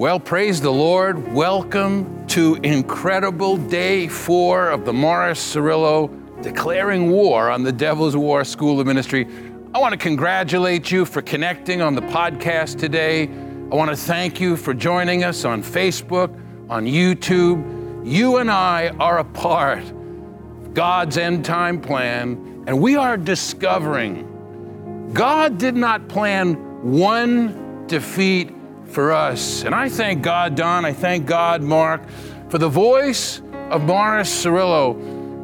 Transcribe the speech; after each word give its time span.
Well, 0.00 0.18
praise 0.18 0.62
the 0.62 0.72
Lord. 0.72 1.30
Welcome 1.30 2.26
to 2.28 2.54
incredible 2.62 3.58
day 3.58 4.08
four 4.08 4.70
of 4.70 4.86
the 4.86 4.94
Morris 4.94 5.54
Cerullo 5.54 6.08
Declaring 6.40 7.10
War 7.10 7.50
on 7.50 7.64
the 7.64 7.70
Devil's 7.70 8.16
War 8.16 8.42
School 8.44 8.80
of 8.80 8.86
Ministry. 8.86 9.28
I 9.74 9.78
want 9.78 9.92
to 9.92 9.98
congratulate 9.98 10.90
you 10.90 11.04
for 11.04 11.20
connecting 11.20 11.82
on 11.82 11.94
the 11.94 12.00
podcast 12.00 12.78
today. 12.78 13.24
I 13.24 13.74
want 13.74 13.90
to 13.90 13.96
thank 13.96 14.40
you 14.40 14.56
for 14.56 14.72
joining 14.72 15.22
us 15.22 15.44
on 15.44 15.62
Facebook, 15.62 16.34
on 16.70 16.86
YouTube. 16.86 17.62
You 18.02 18.38
and 18.38 18.50
I 18.50 18.94
are 18.98 19.18
a 19.18 19.24
part 19.24 19.84
of 19.84 20.72
God's 20.72 21.18
end 21.18 21.44
time 21.44 21.78
plan, 21.78 22.64
and 22.66 22.80
we 22.80 22.96
are 22.96 23.18
discovering 23.18 25.10
God 25.12 25.58
did 25.58 25.76
not 25.76 26.08
plan 26.08 26.54
one 26.90 27.86
defeat 27.86 28.54
for 28.90 29.12
us. 29.12 29.64
And 29.64 29.74
I 29.74 29.88
thank 29.88 30.22
God, 30.22 30.54
Don, 30.56 30.84
I 30.84 30.92
thank 30.92 31.26
God, 31.26 31.62
Mark, 31.62 32.02
for 32.48 32.58
the 32.58 32.68
voice 32.68 33.40
of 33.70 33.82
Morris 33.82 34.44
Cerullo, 34.44 34.94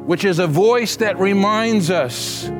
which 0.04 0.24
is 0.24 0.38
a 0.38 0.46
voice 0.46 0.96
that 0.96 1.18
reminds 1.18 1.90
us 1.90 2.50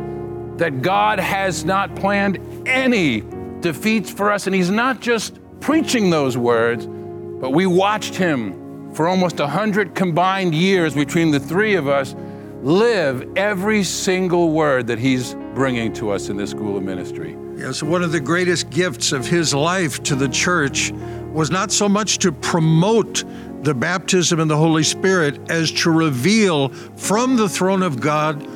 that 0.56 0.82
God 0.82 1.18
has 1.18 1.64
not 1.64 1.94
planned 1.96 2.38
any 2.66 3.22
defeats 3.60 4.10
for 4.10 4.30
us. 4.30 4.46
And 4.46 4.54
He's 4.54 4.70
not 4.70 5.00
just 5.00 5.38
preaching 5.60 6.10
those 6.10 6.36
words, 6.36 6.86
but 6.86 7.50
we 7.50 7.66
watched 7.66 8.14
Him 8.14 8.92
for 8.94 9.08
almost 9.08 9.38
100 9.38 9.94
combined 9.94 10.54
years 10.54 10.94
between 10.94 11.30
the 11.30 11.40
three 11.40 11.74
of 11.74 11.88
us 11.88 12.14
live 12.62 13.36
every 13.36 13.84
single 13.84 14.50
word 14.50 14.86
that 14.86 14.98
He's 14.98 15.34
bringing 15.54 15.92
to 15.94 16.10
us 16.10 16.28
in 16.28 16.36
this 16.36 16.50
school 16.50 16.76
of 16.76 16.82
ministry. 16.82 17.36
Yes, 17.56 17.82
one 17.82 18.02
of 18.02 18.12
the 18.12 18.20
greatest 18.20 18.68
gifts 18.68 19.12
of 19.12 19.26
his 19.26 19.54
life 19.54 20.02
to 20.02 20.14
the 20.14 20.28
church 20.28 20.92
was 21.32 21.50
not 21.50 21.72
so 21.72 21.88
much 21.88 22.18
to 22.18 22.30
promote 22.30 23.24
the 23.62 23.72
baptism 23.72 24.40
in 24.40 24.46
the 24.46 24.56
Holy 24.56 24.82
Spirit 24.82 25.50
as 25.50 25.72
to 25.72 25.90
reveal 25.90 26.68
from 26.96 27.36
the 27.36 27.48
throne 27.48 27.82
of 27.82 27.98
God 27.98 28.46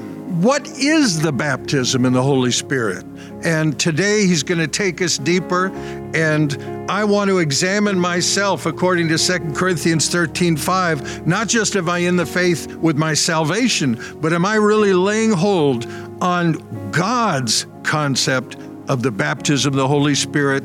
what 0.42 0.68
is 0.78 1.20
the 1.20 1.32
baptism 1.32 2.04
in 2.04 2.12
the 2.12 2.22
Holy 2.22 2.50
Spirit. 2.50 3.06
And 3.42 3.80
today 3.80 4.26
he's 4.26 4.42
going 4.42 4.60
to 4.60 4.68
take 4.68 5.00
us 5.00 5.16
deeper. 5.16 5.68
And 6.14 6.90
I 6.90 7.04
want 7.04 7.30
to 7.30 7.38
examine 7.38 7.98
myself 7.98 8.66
according 8.66 9.08
to 9.08 9.16
2 9.16 9.54
Corinthians 9.54 10.10
13 10.10 10.58
5. 10.58 11.26
Not 11.26 11.48
just 11.48 11.74
am 11.74 11.88
I 11.88 11.98
in 12.00 12.16
the 12.16 12.26
faith 12.26 12.76
with 12.76 12.98
my 12.98 13.14
salvation, 13.14 13.98
but 14.20 14.34
am 14.34 14.44
I 14.44 14.56
really 14.56 14.92
laying 14.92 15.32
hold 15.32 15.86
on 16.20 16.90
God's 16.90 17.66
concept 17.82 18.58
of 18.90 19.02
the 19.02 19.10
baptism 19.10 19.72
of 19.72 19.76
the 19.76 19.86
Holy 19.86 20.16
Spirit, 20.16 20.64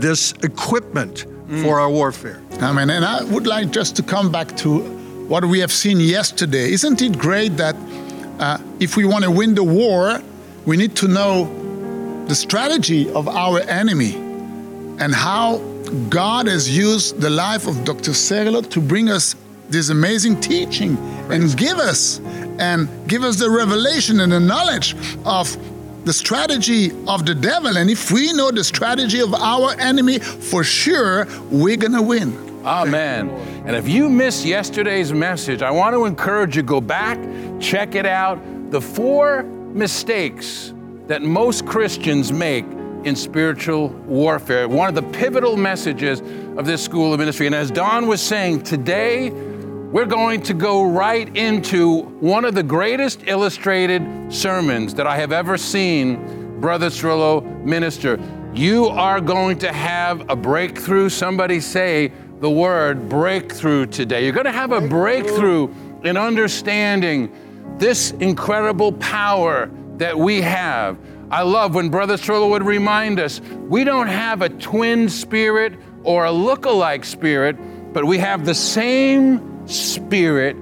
this 0.00 0.32
equipment 0.42 1.26
mm. 1.26 1.62
for 1.62 1.78
our 1.78 1.90
warfare. 1.90 2.40
Amen. 2.62 2.88
And 2.88 3.04
I 3.04 3.22
would 3.24 3.46
like 3.46 3.70
just 3.70 3.94
to 3.96 4.02
come 4.02 4.32
back 4.32 4.56
to 4.58 4.80
what 5.28 5.44
we 5.44 5.58
have 5.58 5.70
seen 5.70 6.00
yesterday. 6.00 6.72
Isn't 6.72 7.02
it 7.02 7.18
great 7.18 7.58
that 7.58 7.76
uh, 8.38 8.56
if 8.80 8.96
we 8.96 9.04
want 9.04 9.24
to 9.24 9.30
win 9.30 9.54
the 9.54 9.62
war, 9.62 10.22
we 10.64 10.78
need 10.78 10.96
to 10.96 11.08
know 11.08 11.44
the 12.26 12.34
strategy 12.34 13.10
of 13.10 13.28
our 13.28 13.60
enemy 13.60 14.14
and 14.98 15.14
how 15.14 15.58
God 16.08 16.46
has 16.46 16.74
used 16.74 17.20
the 17.20 17.30
life 17.30 17.66
of 17.66 17.84
Dr. 17.84 18.12
Cerullo 18.12 18.68
to 18.70 18.80
bring 18.80 19.10
us 19.10 19.36
this 19.68 19.90
amazing 19.90 20.40
teaching 20.40 20.96
and 21.30 21.54
give 21.58 21.76
us 21.76 22.20
and 22.58 22.88
give 23.06 23.22
us 23.22 23.36
the 23.36 23.50
revelation 23.50 24.20
and 24.20 24.32
the 24.32 24.40
knowledge 24.40 24.96
of 25.26 25.54
the 26.06 26.12
strategy 26.12 26.92
of 27.08 27.26
the 27.26 27.34
devil. 27.34 27.76
And 27.76 27.90
if 27.90 28.12
we 28.12 28.32
know 28.32 28.52
the 28.52 28.62
strategy 28.62 29.20
of 29.20 29.34
our 29.34 29.72
enemy, 29.80 30.20
for 30.20 30.62
sure, 30.62 31.26
we're 31.50 31.76
going 31.76 31.94
to 31.94 32.00
win. 32.02 32.64
Amen. 32.64 33.28
And 33.66 33.74
if 33.74 33.88
you 33.88 34.08
missed 34.08 34.46
yesterday's 34.46 35.12
message, 35.12 35.62
I 35.62 35.72
want 35.72 35.94
to 35.94 36.04
encourage 36.04 36.56
you 36.56 36.62
go 36.62 36.80
back, 36.80 37.18
check 37.60 37.96
it 37.96 38.06
out. 38.06 38.38
The 38.70 38.80
four 38.80 39.42
mistakes 39.42 40.72
that 41.08 41.22
most 41.22 41.66
Christians 41.66 42.32
make 42.32 42.64
in 43.02 43.16
spiritual 43.16 43.88
warfare. 43.88 44.68
One 44.68 44.88
of 44.88 44.94
the 44.94 45.18
pivotal 45.18 45.56
messages 45.56 46.20
of 46.56 46.66
this 46.66 46.82
school 46.84 47.14
of 47.14 47.18
ministry. 47.18 47.46
And 47.46 47.54
as 47.54 47.72
Don 47.72 48.06
was 48.06 48.20
saying, 48.20 48.62
today 48.62 49.30
we're 49.96 50.04
going 50.04 50.42
to 50.42 50.52
go 50.52 50.84
right 50.84 51.34
into 51.34 52.02
one 52.20 52.44
of 52.44 52.54
the 52.54 52.62
greatest 52.62 53.22
illustrated 53.26 54.30
sermons 54.30 54.92
that 54.92 55.06
I 55.06 55.16
have 55.16 55.32
ever 55.32 55.56
seen 55.56 56.60
Brother 56.60 56.88
Cerullo 56.88 57.64
minister. 57.64 58.20
You 58.52 58.88
are 58.88 59.22
going 59.22 59.58
to 59.60 59.72
have 59.72 60.28
a 60.28 60.36
breakthrough. 60.36 61.08
Somebody 61.08 61.60
say 61.60 62.12
the 62.40 62.50
word 62.50 63.08
breakthrough 63.08 63.86
today. 63.86 64.22
You're 64.24 64.34
going 64.34 64.44
to 64.44 64.52
have 64.52 64.72
a 64.72 64.86
breakthrough 64.86 65.72
in 66.04 66.18
understanding 66.18 67.32
this 67.78 68.10
incredible 68.10 68.92
power 68.92 69.70
that 69.96 70.18
we 70.18 70.42
have. 70.42 70.98
I 71.30 71.40
love 71.40 71.74
when 71.74 71.88
Brother 71.88 72.18
Cerullo 72.18 72.50
would 72.50 72.64
remind 72.64 73.18
us 73.18 73.40
we 73.40 73.82
don't 73.82 74.08
have 74.08 74.42
a 74.42 74.50
twin 74.50 75.08
spirit 75.08 75.72
or 76.02 76.26
a 76.26 76.32
look-alike 76.32 77.06
spirit, 77.06 77.56
but 77.94 78.04
we 78.04 78.18
have 78.18 78.44
the 78.44 78.54
same 78.54 79.55
Spirit 79.66 80.56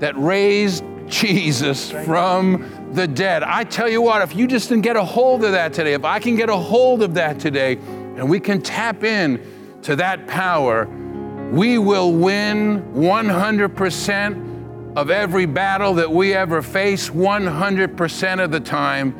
that 0.00 0.16
raised 0.16 0.84
Jesus 1.08 1.90
from 1.90 2.92
the 2.92 3.06
dead. 3.06 3.42
I 3.42 3.64
tell 3.64 3.88
you 3.88 4.02
what, 4.02 4.22
if 4.22 4.34
you 4.34 4.46
just 4.46 4.68
can 4.68 4.80
get 4.80 4.96
a 4.96 5.04
hold 5.04 5.44
of 5.44 5.52
that 5.52 5.72
today, 5.72 5.92
if 5.92 6.04
I 6.04 6.18
can 6.18 6.36
get 6.36 6.48
a 6.48 6.56
hold 6.56 7.02
of 7.02 7.14
that 7.14 7.38
today, 7.38 7.76
and 8.16 8.28
we 8.28 8.40
can 8.40 8.62
tap 8.62 9.04
in 9.04 9.40
to 9.82 9.96
that 9.96 10.26
power, 10.26 10.86
we 11.52 11.78
will 11.78 12.12
win 12.12 12.82
100% 12.94 14.96
of 14.96 15.10
every 15.10 15.46
battle 15.46 15.94
that 15.94 16.10
we 16.10 16.34
ever 16.34 16.62
face 16.62 17.10
100% 17.10 18.44
of 18.44 18.50
the 18.50 18.60
time 18.60 19.14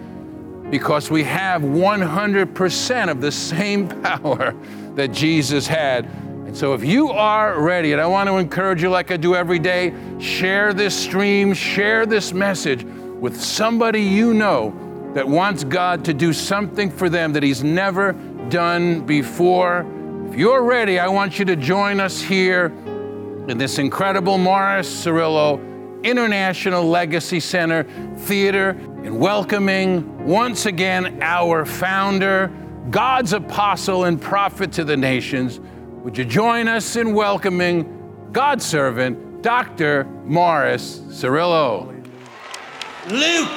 because 0.71 1.11
we 1.11 1.25
have 1.25 1.63
100% 1.63 3.11
of 3.11 3.21
the 3.21 3.33
same 3.33 3.89
power 4.03 4.55
that 4.95 5.09
Jesus 5.09 5.67
had 5.67 6.09
and 6.51 6.59
so, 6.59 6.75
if 6.75 6.85
you 6.85 7.11
are 7.11 7.61
ready, 7.61 7.93
and 7.93 8.01
I 8.01 8.09
want 8.09 8.29
to 8.29 8.37
encourage 8.39 8.83
you, 8.83 8.91
like 8.91 9.13
I 9.13 9.17
do 9.17 9.37
every 9.37 9.61
day, 9.61 9.95
share 10.19 10.75
this 10.75 10.97
stream, 10.97 11.55
share 11.55 12.07
this 12.07 12.33
message 12.33 12.83
with 12.83 13.41
somebody 13.41 14.03
you 14.03 14.35
know 14.35 14.75
that 15.15 15.29
wants 15.29 15.63
God 15.63 16.05
to 16.07 16.13
do 16.13 16.33
something 16.33 16.91
for 16.91 17.09
them 17.09 17.33
that 17.35 17.45
He's 17.45 17.63
never 17.63 18.15
done 18.49 19.07
before. 19.07 19.87
If 20.29 20.35
you're 20.35 20.65
ready, 20.65 20.99
I 20.99 21.07
want 21.07 21.39
you 21.39 21.45
to 21.45 21.55
join 21.55 22.01
us 22.01 22.21
here 22.21 22.67
in 23.47 23.57
this 23.57 23.79
incredible 23.79 24.37
Morris 24.37 24.93
Cerullo 25.05 26.03
International 26.03 26.85
Legacy 26.85 27.39
Center 27.39 27.85
Theater 28.17 28.71
in 29.05 29.21
welcoming 29.21 30.27
once 30.27 30.67
again 30.67 31.23
our 31.23 31.65
founder, 31.65 32.51
God's 32.91 33.35
apostle 33.35 34.07
and 34.07 34.21
prophet 34.21 34.73
to 34.73 34.83
the 34.83 34.97
nations. 34.97 35.61
Would 36.03 36.17
you 36.17 36.25
join 36.25 36.67
us 36.67 36.97
in 36.97 37.13
welcoming 37.13 38.31
God's 38.33 38.65
servant, 38.65 39.43
Dr. 39.43 40.05
Morris 40.25 41.01
Cerullo? 41.09 41.89
Luke, 43.11 43.51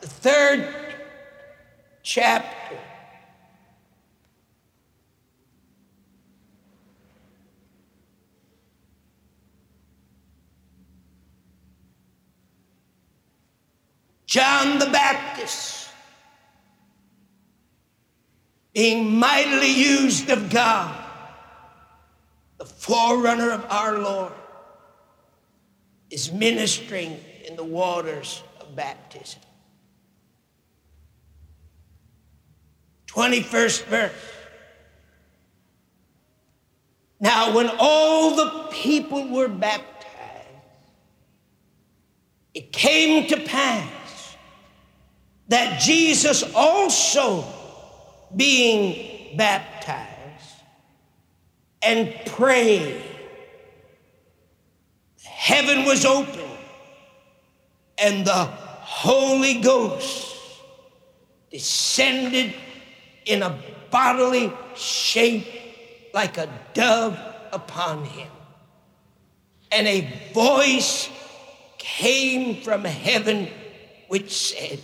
the 0.00 0.08
third 0.08 0.74
chapter. 2.02 2.76
John 14.26 14.80
the 14.80 14.86
Baptist 14.86 15.79
being 18.72 19.18
mightily 19.18 19.72
used 19.72 20.30
of 20.30 20.50
God, 20.50 20.96
the 22.58 22.64
forerunner 22.64 23.50
of 23.50 23.64
our 23.68 23.98
Lord, 23.98 24.32
is 26.10 26.32
ministering 26.32 27.18
in 27.46 27.56
the 27.56 27.64
waters 27.64 28.42
of 28.60 28.74
baptism. 28.76 29.40
21st 33.08 33.84
verse. 33.84 34.12
Now, 37.18 37.54
when 37.54 37.70
all 37.78 38.36
the 38.36 38.68
people 38.70 39.28
were 39.28 39.48
baptized, 39.48 40.06
it 42.54 42.72
came 42.72 43.26
to 43.28 43.36
pass 43.40 44.36
that 45.48 45.80
Jesus 45.80 46.42
also 46.54 47.44
being 48.36 49.36
baptized 49.36 50.08
and 51.82 52.14
pray. 52.26 53.02
Heaven 55.22 55.84
was 55.84 56.04
open 56.04 56.50
and 57.98 58.26
the 58.26 58.44
Holy 58.44 59.60
Ghost 59.60 60.36
descended 61.50 62.54
in 63.26 63.42
a 63.42 63.58
bodily 63.90 64.52
shape 64.74 65.46
like 66.14 66.38
a 66.38 66.48
dove 66.74 67.18
upon 67.52 68.04
him. 68.04 68.28
And 69.72 69.86
a 69.86 70.30
voice 70.32 71.08
came 71.78 72.62
from 72.62 72.84
heaven 72.84 73.48
which 74.08 74.32
said, 74.32 74.80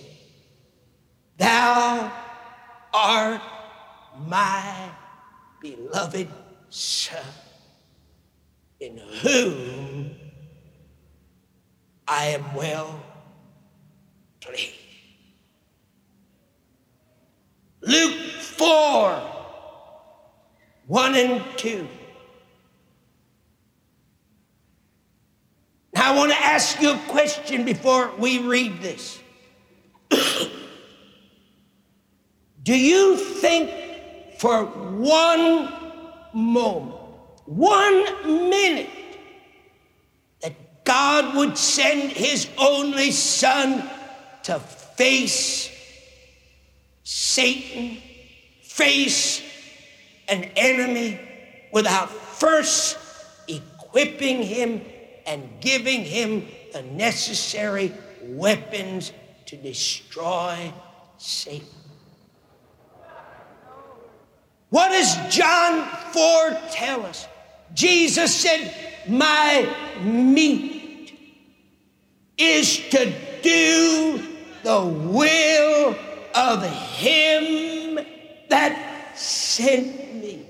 Thou 1.38 2.12
art 2.96 3.42
my 4.26 4.90
beloved 5.60 6.28
Son, 6.70 7.22
in 8.80 8.96
whom 8.96 10.10
I 12.08 12.26
am 12.26 12.54
well 12.54 13.02
pleased. 14.40 14.72
Luke 17.82 18.18
4 18.40 19.22
1 20.86 21.14
and 21.16 21.42
2. 21.56 21.88
Now, 25.94 26.12
I 26.12 26.16
want 26.16 26.30
to 26.30 26.38
ask 26.38 26.80
you 26.80 26.92
a 26.92 26.98
question 27.08 27.64
before 27.64 28.10
we 28.18 28.38
read 28.40 28.80
this. 28.80 29.20
Do 32.66 32.76
you 32.76 33.16
think 33.16 33.70
for 34.38 34.64
one 34.64 35.72
moment, 36.34 36.96
one 37.44 38.50
minute, 38.50 38.90
that 40.42 40.84
God 40.84 41.36
would 41.36 41.56
send 41.56 42.10
his 42.10 42.48
only 42.58 43.12
son 43.12 43.88
to 44.42 44.58
face 44.58 45.70
Satan, 47.04 47.98
face 48.62 49.40
an 50.26 50.42
enemy 50.56 51.20
without 51.72 52.10
first 52.10 52.98
equipping 53.46 54.42
him 54.42 54.80
and 55.24 55.48
giving 55.60 56.02
him 56.02 56.48
the 56.72 56.82
necessary 56.82 57.92
weapons 58.24 59.12
to 59.44 59.56
destroy 59.56 60.72
Satan. 61.16 61.85
What 64.70 64.90
does 64.90 65.34
John 65.34 65.86
4 66.12 66.58
tell 66.70 67.06
us? 67.06 67.26
Jesus 67.74 68.34
said, 68.34 68.74
My 69.08 69.68
meat 70.02 71.12
is 72.36 72.88
to 72.90 73.12
do 73.42 74.22
the 74.62 74.84
will 74.84 75.96
of 76.34 76.62
him 76.64 78.04
that 78.48 79.12
sent 79.16 80.14
me. 80.14 80.46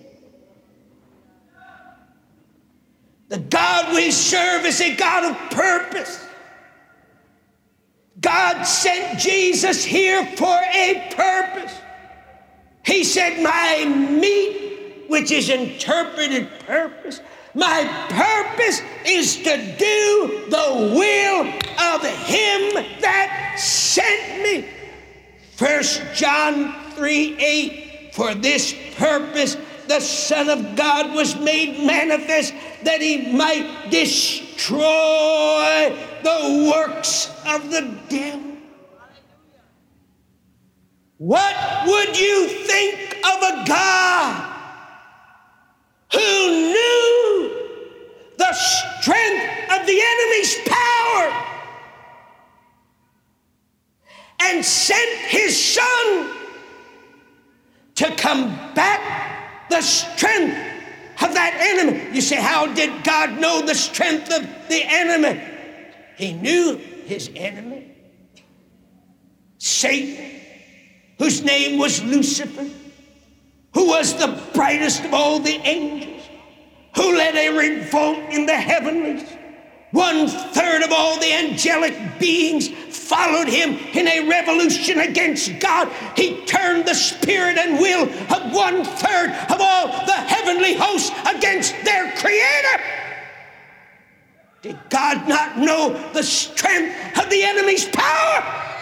The 3.28 3.38
God 3.38 3.94
we 3.94 4.10
serve 4.10 4.64
is 4.64 4.80
a 4.80 4.94
God 4.96 5.24
of 5.24 5.50
purpose. 5.50 6.24
God 8.20 8.62
sent 8.62 9.18
Jesus 9.18 9.84
here 9.84 10.24
for 10.36 10.58
a 10.74 11.12
purpose. 11.14 11.80
He 12.86 13.04
said, 13.04 13.42
My 13.42 13.84
meat, 13.84 15.04
which 15.08 15.30
is 15.30 15.50
interpreted 15.50 16.48
purpose, 16.60 17.20
my 17.54 17.84
purpose 18.08 18.80
is 19.04 19.36
to 19.38 19.56
do 19.78 20.46
the 20.48 20.92
will 20.94 21.46
of 21.46 22.02
Him 22.04 22.84
that 23.00 23.56
sent 23.58 24.42
me. 24.42 24.68
First 25.56 26.02
John 26.14 26.74
3 26.92 27.36
8, 27.38 28.14
for 28.14 28.34
this 28.34 28.74
purpose 28.96 29.56
the 29.88 30.00
Son 30.00 30.48
of 30.48 30.76
God 30.76 31.14
was 31.14 31.38
made 31.38 31.86
manifest 31.86 32.54
that 32.82 33.00
he 33.00 33.32
might 33.32 33.90
destroy 33.90 34.76
the 36.22 36.72
works 36.74 37.30
of 37.46 37.70
the 37.70 37.94
devil. 38.08 38.55
What 41.18 41.86
would 41.86 42.18
you 42.18 42.46
think 42.46 43.16
of 43.24 43.42
a 43.42 43.64
God 43.66 44.52
who 46.12 46.18
knew 46.18 47.56
the 48.36 48.52
strength 48.52 49.72
of 49.72 49.86
the 49.86 49.98
enemy's 50.02 50.58
power 50.66 51.46
and 54.42 54.64
sent 54.64 55.10
his 55.28 55.74
son 55.74 56.30
to 57.94 58.14
combat 58.16 59.00
the 59.70 59.80
strength 59.80 60.54
of 61.22 61.32
that 61.32 61.56
enemy? 61.58 62.14
You 62.14 62.20
say, 62.20 62.36
How 62.36 62.66
did 62.66 63.04
God 63.04 63.40
know 63.40 63.64
the 63.64 63.74
strength 63.74 64.30
of 64.30 64.42
the 64.68 64.82
enemy? 64.84 65.42
He 66.18 66.34
knew 66.34 66.76
his 66.76 67.30
enemy, 67.34 67.90
Satan 69.56 70.45
whose 71.18 71.42
name 71.42 71.78
was 71.78 72.02
Lucifer, 72.02 72.66
who 73.74 73.88
was 73.88 74.14
the 74.14 74.40
brightest 74.54 75.04
of 75.04 75.14
all 75.14 75.40
the 75.40 75.56
angels, 75.64 76.22
who 76.96 77.16
led 77.16 77.34
a 77.34 77.56
revolt 77.56 78.18
in 78.30 78.46
the 78.46 78.56
heavenlies. 78.56 79.28
One 79.92 80.28
third 80.28 80.82
of 80.82 80.92
all 80.92 81.18
the 81.18 81.32
angelic 81.32 82.18
beings 82.18 82.68
followed 82.68 83.48
him 83.48 83.76
in 83.94 84.08
a 84.08 84.28
revolution 84.28 85.00
against 85.00 85.58
God. 85.60 85.90
He 86.16 86.44
turned 86.44 86.86
the 86.86 86.94
spirit 86.94 87.56
and 87.56 87.78
will 87.78 88.02
of 88.02 88.52
one 88.52 88.84
third 88.84 89.30
of 89.48 89.60
all 89.60 89.88
the 90.06 90.12
heavenly 90.12 90.74
hosts 90.74 91.12
against 91.26 91.74
their 91.84 92.12
creator. 92.16 92.82
Did 94.62 94.78
God 94.90 95.28
not 95.28 95.58
know 95.58 96.10
the 96.12 96.22
strength 96.22 97.18
of 97.18 97.30
the 97.30 97.42
enemy's 97.44 97.88
power? 97.88 98.75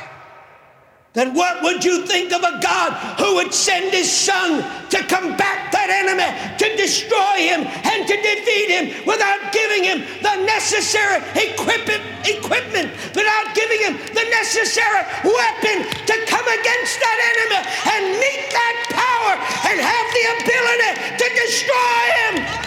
Then 1.14 1.32
what 1.32 1.62
would 1.62 1.84
you 1.84 2.04
think 2.06 2.32
of 2.32 2.42
a 2.42 2.58
God 2.60 2.92
who 3.18 3.36
would 3.36 3.54
send 3.54 3.94
his 3.94 4.10
son 4.10 4.66
to 4.90 4.98
combat 5.06 5.70
that 5.70 5.86
enemy, 5.86 6.26
to 6.58 6.66
destroy 6.74 7.54
him, 7.54 7.62
and 7.62 8.02
to 8.02 8.14
defeat 8.18 8.66
him 8.66 8.90
without 9.06 9.54
giving 9.54 9.86
him 9.86 10.02
the 10.26 10.34
necessary 10.42 11.22
equipment, 11.38 12.02
equipment 12.26 12.90
without 13.14 13.46
giving 13.54 13.78
him 13.86 13.94
the 14.10 14.26
necessary 14.34 15.06
weapon 15.22 15.86
to 15.86 16.14
come 16.26 16.46
against 16.50 16.98
that 16.98 17.18
enemy 17.30 17.62
and 17.94 18.02
meet 18.18 18.50
that 18.50 18.76
power 18.90 19.34
and 19.70 19.78
have 19.78 20.08
the 20.18 20.24
ability 20.34 20.92
to 21.14 21.26
destroy 21.30 22.02
him? 22.26 22.63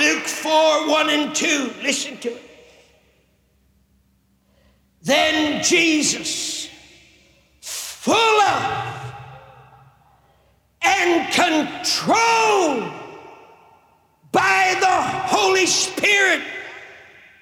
Luke 0.00 0.24
4 0.24 0.88
1 0.88 1.10
and 1.10 1.34
2. 1.34 1.74
Listen 1.82 2.16
to 2.16 2.30
it. 2.30 2.42
Then 5.02 5.62
Jesus, 5.62 6.70
full 7.60 8.40
of 8.40 9.14
and 10.80 11.30
controlled 11.34 12.90
by 14.32 14.74
the 14.80 15.02
Holy 15.36 15.66
Spirit, 15.66 16.40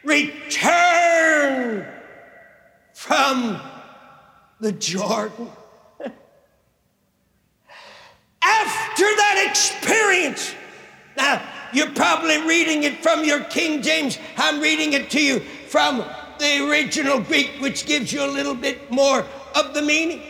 returned 0.02 1.86
from 2.92 3.60
the 4.58 4.72
Jordan. 4.72 5.48
After 8.42 9.04
that 9.04 9.46
experience, 9.48 10.56
now 11.16 11.40
you're 11.72 11.90
probably 11.90 12.38
reading 12.46 12.82
it 12.84 13.02
from 13.02 13.24
your 13.24 13.44
King 13.44 13.82
James. 13.82 14.18
I'm 14.36 14.60
reading 14.60 14.92
it 14.92 15.10
to 15.10 15.22
you 15.22 15.40
from 15.40 16.04
the 16.38 16.68
original 16.68 17.20
Greek, 17.20 17.52
which 17.60 17.86
gives 17.86 18.12
you 18.12 18.24
a 18.24 18.30
little 18.30 18.54
bit 18.54 18.90
more 18.90 19.26
of 19.54 19.74
the 19.74 19.82
meaning. 19.82 20.22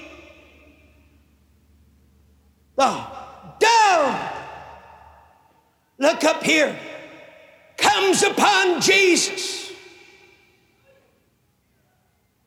Oh, 2.76 3.56
the 3.60 3.66
dove, 3.66 4.32
look 5.98 6.24
up 6.24 6.42
here, 6.42 6.78
comes 7.76 8.22
upon 8.22 8.80
Jesus. 8.80 9.72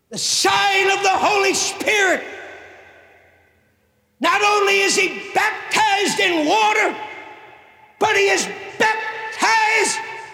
The 0.09 0.17
sign 0.17 0.91
of 0.91 1.03
the 1.03 1.09
Holy 1.09 1.53
Spirit. 1.53 2.23
Not 4.19 4.41
only 4.43 4.81
is 4.81 4.95
he 4.95 5.31
baptized 5.33 6.19
in 6.19 6.47
water, 6.47 6.95
but 7.97 8.15
he 8.15 8.29
is 8.29 8.47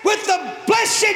with 0.04 0.26
the 0.26 0.40
blessed 0.66 1.16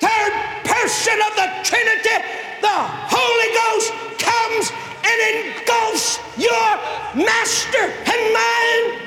third 0.00 0.32
person 0.64 1.16
of 1.28 1.32
the 1.36 1.48
Trinity. 1.62 2.16
The 2.60 2.78
Holy 3.16 3.50
Ghost 3.54 3.92
comes 4.18 4.72
and 5.04 5.18
engulfs 5.36 6.18
your 6.36 6.68
master 7.14 7.84
and 8.12 8.22
mine. 8.34 9.02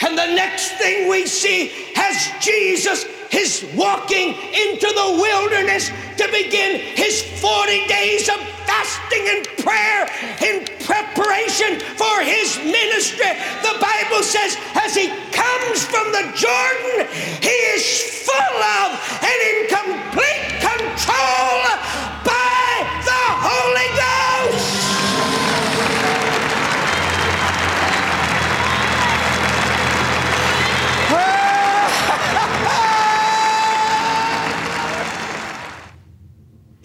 And 0.00 0.18
the 0.18 0.34
next 0.34 0.72
thing 0.72 1.08
we 1.08 1.26
see 1.26 1.72
as 1.96 2.30
Jesus 2.40 3.04
his 3.30 3.64
walking 3.74 4.34
into 4.52 4.86
the 4.86 5.18
wilderness 5.20 5.90
to 6.16 6.26
begin 6.30 6.80
his 6.96 7.22
40 7.40 7.86
days 7.86 8.28
of 8.28 8.36
fasting 8.66 9.24
and 9.28 9.46
prayer 9.58 10.08
in 10.42 10.66
preparation 10.84 11.80
for 11.96 12.20
his 12.22 12.58
ministry. 12.58 13.32
The 13.62 13.78
Bible 13.80 14.22
says, 14.22 14.56
as 14.74 14.94
he 14.94 15.08
comes 15.30 15.84
from 15.84 16.12
the 16.12 16.32
Jordan, 16.34 17.06
he 17.40 17.56
is 17.74 18.26
full 18.26 18.58
of 18.82 18.98
and 19.22 19.38
in 19.50 19.58
complete 19.68 20.60
control 20.60 21.95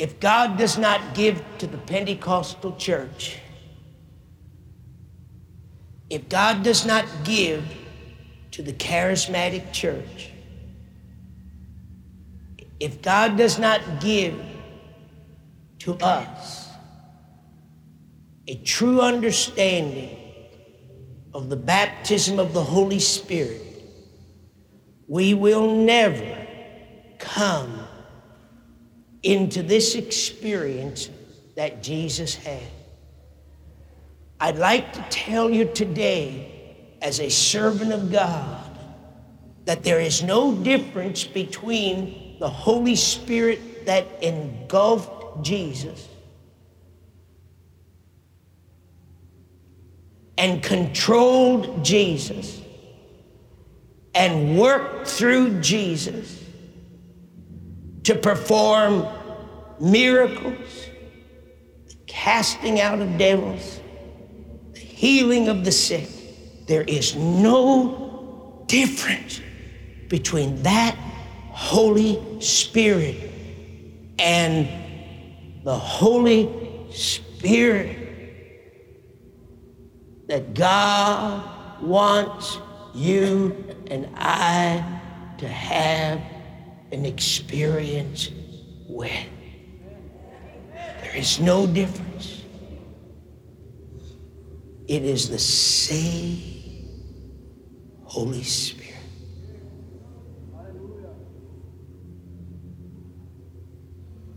If 0.02 0.20
God 0.20 0.58
does 0.58 0.80
not 0.80 1.14
give 1.14 1.44
to 1.60 1.68
the 1.68 1.78
Pentecostal 1.78 2.76
church, 2.76 3.38
if 6.10 6.28
God 6.28 6.64
does 6.64 6.88
not 6.88 7.06
give 7.24 7.64
to 8.50 8.64
the 8.64 8.74
charismatic 8.74 9.72
church, 9.72 10.32
if 12.80 13.04
God 13.04 13.38
does 13.38 13.60
not 13.60 14.02
give 14.02 14.44
to 15.78 15.94
us 15.98 16.68
a 18.48 18.56
true 18.56 19.02
understanding 19.02 20.18
of 21.32 21.52
the 21.52 21.58
baptism 21.58 22.40
of 22.40 22.54
the 22.54 22.64
Holy 22.64 22.98
Spirit, 22.98 23.62
we 25.08 25.36
will 25.36 25.76
never 25.76 26.48
come 27.20 27.81
into 29.24 29.62
this 29.62 29.96
experience 29.96 31.10
that 31.56 31.84
Jesus 31.84 32.36
had. 32.36 32.64
I'd 34.40 34.58
like 34.58 34.94
to 34.94 35.06
tell 35.10 35.50
you 35.50 35.66
today, 35.66 36.76
as 37.02 37.20
a 37.20 37.30
servant 37.30 37.92
of 37.92 38.12
God, 38.12 38.78
that 39.66 39.84
there 39.84 40.00
is 40.00 40.24
no 40.24 40.56
difference 40.56 41.24
between 41.24 42.38
the 42.40 42.50
Holy 42.50 42.96
Spirit 42.96 43.86
that 43.86 44.08
engulfed 44.24 45.44
Jesus 45.44 46.08
and 50.38 50.64
controlled 50.64 51.86
Jesus 51.86 52.62
and 54.16 54.58
worked 54.58 55.08
through 55.08 55.62
Jesus 55.62 56.41
to 58.04 58.16
perform 58.16 59.06
miracles, 59.80 60.88
the 61.88 61.96
casting 62.08 62.80
out 62.80 63.00
of 63.00 63.18
devils, 63.18 63.80
the 64.74 64.80
healing 64.80 65.48
of 65.48 65.66
the 65.66 65.72
sick. 65.72 66.08
There 66.68 66.84
is 66.84 67.16
no 67.16 68.64
difference 68.68 69.42
between 70.08 70.62
that 70.64 70.96
Holy 71.52 72.42
Spirit 72.42 73.32
and 74.20 74.68
the 75.64 75.76
Holy 75.76 76.50
Spirit 76.92 77.98
that 80.28 80.54
God 80.54 81.82
wants 81.82 82.58
you 82.94 83.56
and 83.88 84.08
I 84.16 85.00
to 85.38 85.48
have 85.48 86.22
an 86.92 87.06
experience 87.06 88.30
with. 88.88 89.12
There 90.74 91.16
is 91.16 91.40
no 91.40 91.66
difference. 91.68 92.44
It 94.88 95.04
is 95.04 95.30
the 95.30 95.40
same 95.40 96.52
Holy 98.04 98.44
Spirit. 98.44 98.96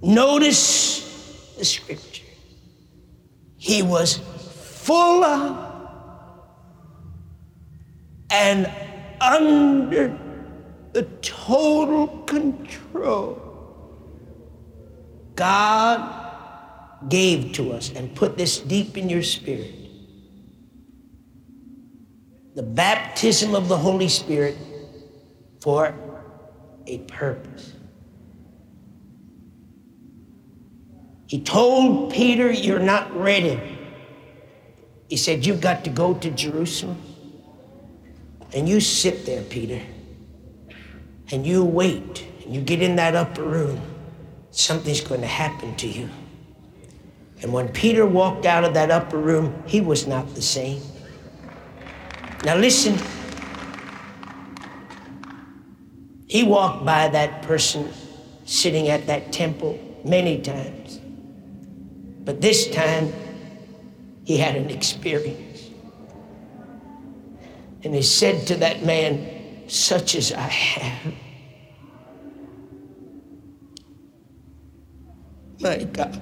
Notice 0.03 1.55
the 1.59 1.65
scripture. 1.65 2.23
He 3.57 3.83
was 3.83 4.19
full 4.19 5.25
of 5.25 5.75
and 8.31 8.71
under 9.21 10.19
the 10.93 11.03
total 11.47 12.07
control 12.25 13.41
God 15.37 16.23
gave 17.09 17.53
to 17.55 17.73
us 17.73 17.93
and 17.93 18.15
put 18.15 18.39
this 18.39 18.61
deep 18.61 18.97
in 18.97 19.11
your 19.11 19.23
spirit. 19.23 19.75
The 22.55 22.63
baptism 22.63 23.55
of 23.55 23.69
the 23.69 23.77
Holy 23.77 24.09
Spirit 24.09 24.57
for 25.61 25.93
a 26.87 26.99
purpose. 26.99 27.73
He 31.27 31.43
told 31.43 32.13
Peter, 32.13 32.53
You're 32.53 32.79
not 32.79 33.15
ready. 33.15 33.61
He 35.11 35.17
said, 35.17 35.45
You've 35.45 35.61
got 35.61 35.85
to 35.85 35.91
go 35.91 36.15
to 36.15 36.31
Jerusalem. 36.31 37.03
And 38.55 38.69
you 38.69 38.81
sit 38.81 39.27
there, 39.27 39.43
Peter 39.43 39.83
and 41.31 41.47
you 41.47 41.65
wait 41.65 42.27
and 42.45 42.55
you 42.55 42.61
get 42.61 42.83
in 42.83 42.97
that 42.97 43.15
upper 43.15 43.43
room, 43.43 43.81
something's 44.51 45.01
going 45.01 45.21
to 45.21 45.27
happen 45.27 45.75
to 45.77 45.89
you. 45.89 46.09
And 47.43 47.53
when 47.53 47.69
Peter 47.69 48.07
walked 48.07 48.47
out 48.47 48.65
of 48.65 48.75
that 48.75 48.91
upper 48.91 49.19
room, 49.19 49.63
he 49.67 49.81
was 49.81 50.07
not 50.07 50.35
the 50.35 50.43
same. 50.43 50.81
Now, 52.45 52.57
listen. 52.57 52.99
He 56.27 56.43
walked 56.43 56.85
by 56.85 57.09
that 57.09 57.43
person 57.43 57.91
sitting 58.45 58.89
at 58.89 59.07
that 59.07 59.33
temple 59.33 59.79
many 60.05 60.41
times. 60.41 61.01
But 62.25 62.41
this 62.41 62.71
time, 62.71 63.13
he 64.25 64.39
had 64.39 64.57
an 64.57 64.71
experience. 64.71 65.71
And 67.83 67.95
he 67.95 68.03
said 68.03 68.47
to 68.47 68.57
that 68.57 68.85
man, 68.85 69.34
such 69.67 70.15
as 70.15 70.33
I 70.33 70.41
have. 70.41 71.15
My 75.61 75.85
God. 75.85 76.21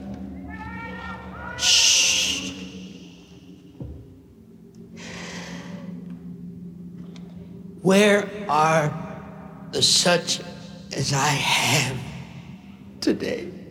Shh. 1.59 2.53
Where 7.83 8.29
are 8.49 8.93
the 9.73 9.83
such 9.83 10.41
as 10.97 11.13
I 11.13 11.29
have 11.29 11.99
today? 13.01 13.62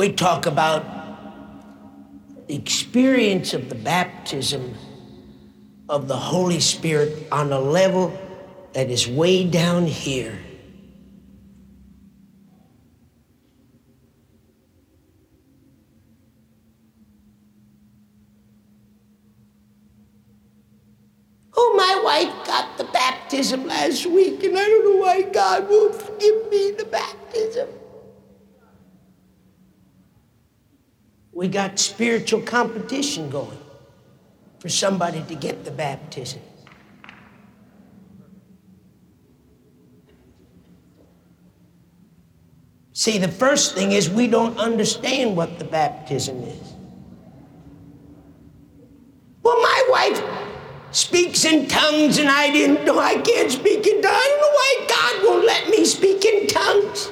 We 0.00 0.10
talk 0.10 0.46
about 0.46 0.82
the 2.48 2.54
experience 2.54 3.52
of 3.52 3.68
the 3.68 3.74
baptism 3.74 4.74
of 5.90 6.08
the 6.08 6.16
Holy 6.16 6.58
Spirit 6.58 7.28
on 7.30 7.52
a 7.52 7.60
level 7.60 8.10
that 8.72 8.88
is 8.88 9.06
way 9.06 9.44
down 9.44 9.84
here. 9.84 10.38
Oh, 21.54 21.74
my 21.76 22.00
wife 22.02 22.46
got 22.46 22.78
the 22.78 22.84
baptism 22.84 23.66
last 23.66 24.06
week, 24.06 24.42
and 24.44 24.56
I 24.56 24.66
don't 24.66 24.94
know 24.94 25.00
why 25.02 25.20
God 25.20 25.68
won't 25.68 26.18
give 26.18 26.50
me 26.50 26.70
the 26.70 26.86
baptism. 26.86 27.68
We 31.40 31.48
got 31.48 31.78
spiritual 31.78 32.42
competition 32.42 33.30
going 33.30 33.56
for 34.58 34.68
somebody 34.68 35.22
to 35.22 35.34
get 35.34 35.64
the 35.64 35.70
baptism. 35.70 36.42
See, 42.92 43.16
the 43.16 43.28
first 43.28 43.74
thing 43.74 43.92
is 43.92 44.10
we 44.10 44.26
don't 44.26 44.58
understand 44.58 45.34
what 45.34 45.58
the 45.58 45.64
baptism 45.64 46.42
is. 46.42 46.74
Well, 49.42 49.62
my 49.62 49.88
wife 49.88 50.22
speaks 50.90 51.46
in 51.46 51.66
tongues 51.68 52.18
and 52.18 52.28
I 52.28 52.50
didn't 52.50 52.84
know 52.84 52.98
I 52.98 53.14
can't 53.14 53.50
speak 53.50 53.86
in 53.86 54.02
tongues. 54.02 54.14
I 54.14 54.28
don't 54.28 54.40
know 54.42 54.56
why 54.60 54.86
God 54.90 55.24
won't 55.24 55.46
let 55.46 55.70
me 55.70 55.86
speak 55.86 56.22
in 56.22 56.48
tongues. 56.48 57.10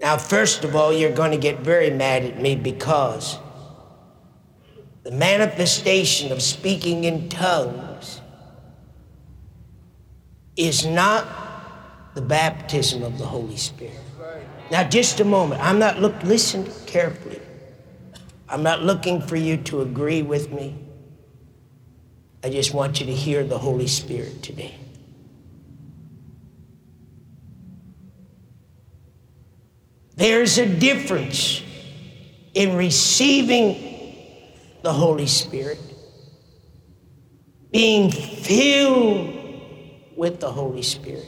Now, 0.00 0.16
first 0.16 0.64
of 0.64 0.74
all, 0.74 0.92
you're 0.92 1.12
going 1.12 1.30
to 1.32 1.36
get 1.36 1.60
very 1.60 1.90
mad 1.90 2.24
at 2.24 2.40
me 2.40 2.56
because 2.56 3.38
the 5.02 5.10
manifestation 5.10 6.32
of 6.32 6.40
speaking 6.40 7.04
in 7.04 7.28
tongues 7.28 8.20
is 10.56 10.86
not 10.86 11.26
the 12.14 12.22
baptism 12.22 13.02
of 13.02 13.18
the 13.18 13.26
Holy 13.26 13.56
Spirit. 13.56 13.94
Now, 14.70 14.88
just 14.88 15.20
a 15.20 15.24
moment. 15.24 15.60
I'm 15.62 15.78
not 15.78 15.98
look. 15.98 16.22
Listen 16.22 16.70
carefully. 16.86 17.40
I'm 18.48 18.62
not 18.62 18.82
looking 18.82 19.20
for 19.20 19.36
you 19.36 19.56
to 19.58 19.82
agree 19.82 20.22
with 20.22 20.50
me. 20.50 20.76
I 22.42 22.50
just 22.50 22.72
want 22.72 23.00
you 23.00 23.06
to 23.06 23.14
hear 23.14 23.44
the 23.44 23.58
Holy 23.58 23.86
Spirit 23.86 24.42
today. 24.42 24.79
There's 30.20 30.58
a 30.58 30.66
difference 30.66 31.62
in 32.52 32.76
receiving 32.76 34.14
the 34.82 34.92
Holy 34.92 35.26
Spirit, 35.26 35.78
being 37.72 38.12
filled 38.12 39.30
with 40.14 40.38
the 40.38 40.52
Holy 40.52 40.82
Spirit, 40.82 41.26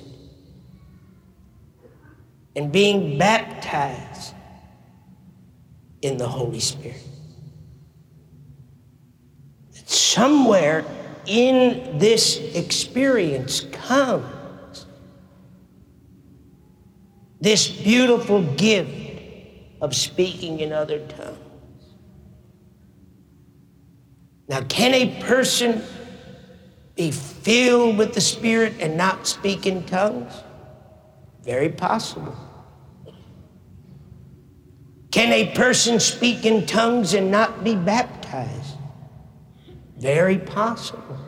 and 2.54 2.70
being 2.70 3.16
baptized 3.16 4.34
in 6.02 6.18
the 6.18 6.28
Holy 6.28 6.61
Spirit. 6.61 7.00
Somewhere 9.87 10.84
in 11.25 11.96
this 11.96 12.37
experience 12.54 13.62
comes 13.72 14.41
this 17.42 17.66
beautiful 17.66 18.40
gift 18.54 19.20
of 19.80 19.96
speaking 19.96 20.61
in 20.61 20.72
other 20.72 21.00
tongues. 21.00 21.38
Now, 24.49 24.61
can 24.62 24.94
a 24.94 25.20
person 25.20 25.82
be 26.94 27.11
filled 27.11 27.99
with 27.99 28.14
the 28.14 28.20
Spirit 28.20 28.75
and 28.78 28.96
not 28.96 29.26
speak 29.26 29.66
in 29.66 29.82
tongues? 29.87 30.32
Very 31.42 31.68
possible. 31.68 32.37
Can 35.11 35.32
a 35.32 35.52
person 35.52 35.99
speak 35.99 36.46
in 36.46 36.64
tongues 36.64 37.12
and 37.12 37.32
not 37.32 37.64
be 37.64 37.75
baptized? 37.75 38.76
Very 39.99 40.38
possible. 40.38 41.18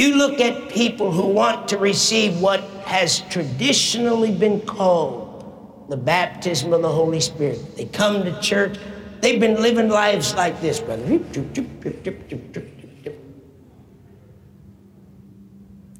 You 0.00 0.16
look 0.16 0.40
at 0.40 0.70
people 0.70 1.12
who 1.12 1.26
want 1.26 1.68
to 1.68 1.76
receive 1.76 2.40
what 2.40 2.60
has 2.86 3.20
traditionally 3.28 4.32
been 4.32 4.62
called 4.62 5.84
the 5.90 5.96
baptism 5.98 6.72
of 6.72 6.80
the 6.80 6.88
Holy 6.88 7.20
Spirit. 7.20 7.76
They 7.76 7.84
come 7.84 8.24
to 8.24 8.40
church, 8.40 8.78
they've 9.20 9.38
been 9.38 9.60
living 9.60 9.90
lives 9.90 10.34
like 10.34 10.58
this, 10.62 10.80
brother. 10.80 11.04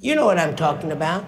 You 0.01 0.15
know 0.15 0.25
what 0.25 0.39
I'm 0.39 0.57
talking 0.57 0.93
about. 0.93 1.23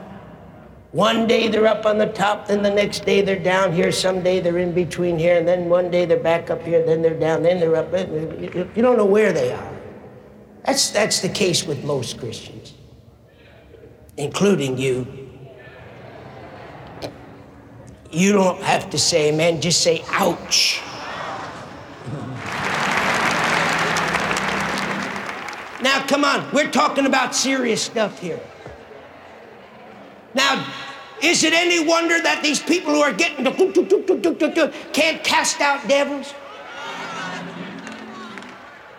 One 0.92 1.26
day 1.26 1.48
they're 1.48 1.66
up 1.66 1.84
on 1.84 1.98
the 1.98 2.06
top, 2.06 2.46
then 2.46 2.62
the 2.62 2.70
next 2.70 3.04
day 3.04 3.20
they're 3.20 3.38
down 3.38 3.74
here, 3.74 3.92
someday 3.92 4.40
they're 4.40 4.56
in 4.56 4.72
between 4.72 5.18
here, 5.18 5.36
and 5.36 5.46
then 5.46 5.68
one 5.68 5.90
day 5.90 6.06
they're 6.06 6.16
back 6.18 6.48
up 6.48 6.62
here, 6.62 6.82
then 6.86 7.02
they're 7.02 7.20
down, 7.20 7.42
then 7.42 7.60
they're 7.60 7.76
up. 7.76 7.92
You 7.92 8.82
don't 8.82 8.96
know 8.96 9.04
where 9.04 9.34
they 9.34 9.52
are. 9.52 9.81
That's, 10.64 10.90
that's 10.90 11.20
the 11.20 11.28
case 11.28 11.66
with 11.66 11.82
most 11.84 12.18
Christians, 12.18 12.74
including 14.16 14.78
you. 14.78 15.06
You 18.10 18.32
don't 18.32 18.60
have 18.62 18.90
to 18.90 18.98
say 18.98 19.30
amen, 19.30 19.60
just 19.60 19.80
say 19.80 20.04
ouch. 20.10 20.80
Now, 25.82 26.06
come 26.06 26.24
on, 26.24 26.48
we're 26.52 26.70
talking 26.70 27.06
about 27.06 27.34
serious 27.34 27.82
stuff 27.82 28.20
here. 28.20 28.40
Now, 30.32 30.64
is 31.20 31.42
it 31.42 31.52
any 31.52 31.84
wonder 31.84 32.20
that 32.20 32.42
these 32.42 32.60
people 32.60 32.92
who 32.92 33.00
are 33.00 33.12
getting 33.12 33.42
the 33.42 34.72
can't 34.92 35.24
cast 35.24 35.60
out 35.60 35.88
devils? 35.88 36.34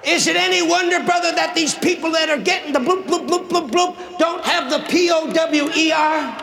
Is 0.05 0.27
it 0.27 0.35
any 0.35 0.61
wonder, 0.61 1.01
brother, 1.03 1.31
that 1.31 1.53
these 1.55 1.73
people 1.73 2.11
that 2.11 2.29
are 2.29 2.37
getting 2.37 2.73
the 2.73 2.79
bloop, 2.79 3.05
bloop, 3.05 3.27
bloop, 3.27 3.47
bloop, 3.47 3.69
bloop 3.71 4.17
don't 4.19 4.43
have 4.43 4.69
the 4.69 4.79
P 4.89 5.09
O 5.11 5.31
W 5.31 5.69
E 5.73 5.91
R? 5.91 6.39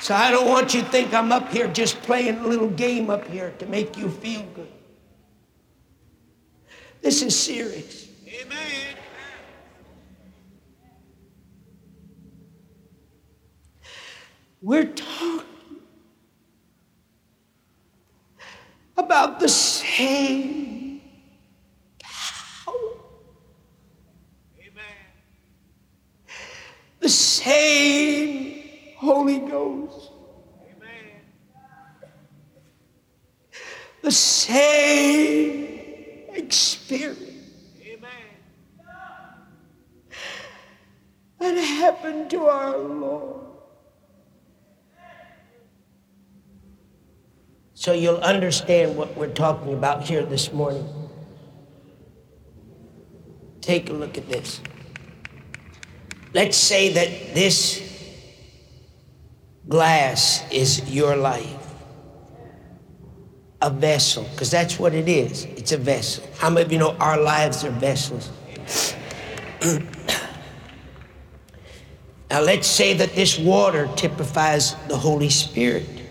So 0.00 0.16
I 0.16 0.32
don't 0.32 0.48
want 0.48 0.74
you 0.74 0.82
to 0.82 0.88
think 0.88 1.14
I'm 1.14 1.30
up 1.30 1.52
here 1.52 1.68
just 1.68 2.02
playing 2.02 2.38
a 2.38 2.46
little 2.48 2.70
game 2.70 3.08
up 3.08 3.28
here 3.28 3.54
to 3.60 3.66
make 3.66 3.96
you 3.96 4.08
feel 4.08 4.42
good. 4.54 4.72
This 7.00 7.22
is 7.22 7.38
serious. 7.38 8.08
Amen. 8.26 8.96
We're 14.60 14.86
talking 14.86 15.51
about 18.96 19.40
the 19.40 19.48
same 19.48 21.00
power. 22.00 22.74
Amen. 24.58 24.84
The 27.00 27.08
same 27.08 28.62
Holy 28.96 29.38
Ghost. 29.38 30.12
Amen. 30.64 31.22
The 34.02 34.12
same 34.12 35.68
experience. 36.34 37.20
Amen. 37.84 38.10
That 41.38 41.56
happened 41.56 42.30
to 42.30 42.46
our 42.46 42.78
Lord. 42.78 43.41
So 47.82 47.92
you'll 47.92 48.18
understand 48.18 48.96
what 48.96 49.16
we're 49.16 49.26
talking 49.26 49.74
about 49.74 50.04
here 50.04 50.24
this 50.24 50.52
morning. 50.52 50.88
Take 53.60 53.90
a 53.90 53.92
look 53.92 54.16
at 54.16 54.28
this. 54.28 54.60
Let's 56.32 56.56
say 56.56 56.92
that 56.92 57.34
this 57.34 57.82
glass 59.68 60.48
is 60.52 60.94
your 60.94 61.16
life, 61.16 61.74
a 63.60 63.70
vessel, 63.70 64.28
because 64.30 64.52
that's 64.52 64.78
what 64.78 64.94
it 64.94 65.08
is. 65.08 65.46
It's 65.46 65.72
a 65.72 65.76
vessel. 65.76 66.22
How 66.38 66.50
many 66.50 66.64
of 66.64 66.70
you 66.70 66.78
know 66.78 66.94
our 67.00 67.20
lives 67.20 67.64
are 67.64 67.70
vessels? 67.70 68.30
now, 72.30 72.42
let's 72.42 72.68
say 72.68 72.94
that 72.94 73.16
this 73.16 73.40
water 73.40 73.90
typifies 73.96 74.76
the 74.86 74.96
Holy 74.96 75.30
Spirit. 75.30 76.01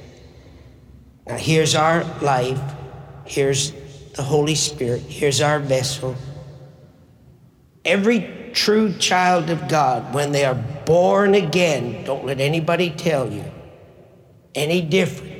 Now, 1.32 1.38
here's 1.38 1.76
our 1.76 2.04
life, 2.20 2.60
here's 3.24 3.72
the 4.18 4.22
Holy 4.22 4.54
Spirit, 4.54 5.04
here's 5.04 5.40
our 5.40 5.62
vessel. 5.62 6.18
Every 7.86 8.52
true 8.52 8.98
child 8.98 9.50
of 9.50 9.70
God, 9.70 10.14
when 10.14 10.34
they 10.34 10.44
are 10.44 10.62
born 10.86 11.34
again, 11.34 12.04
don't 12.04 12.26
let 12.26 12.42
anybody 12.42 12.90
tell 12.90 13.32
you 13.32 13.46
any 14.56 14.82
different. 14.82 15.32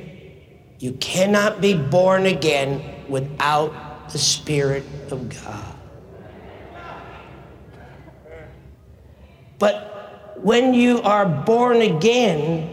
You 0.78 0.92
cannot 0.94 1.60
be 1.60 1.76
born 1.76 2.24
again 2.24 3.04
without 3.10 4.08
the 4.12 4.18
Spirit 4.18 4.84
of 5.10 5.28
God. 5.44 5.76
But 9.58 10.38
when 10.42 10.72
you 10.72 11.02
are 11.02 11.26
born 11.26 11.82
again, 11.82 12.71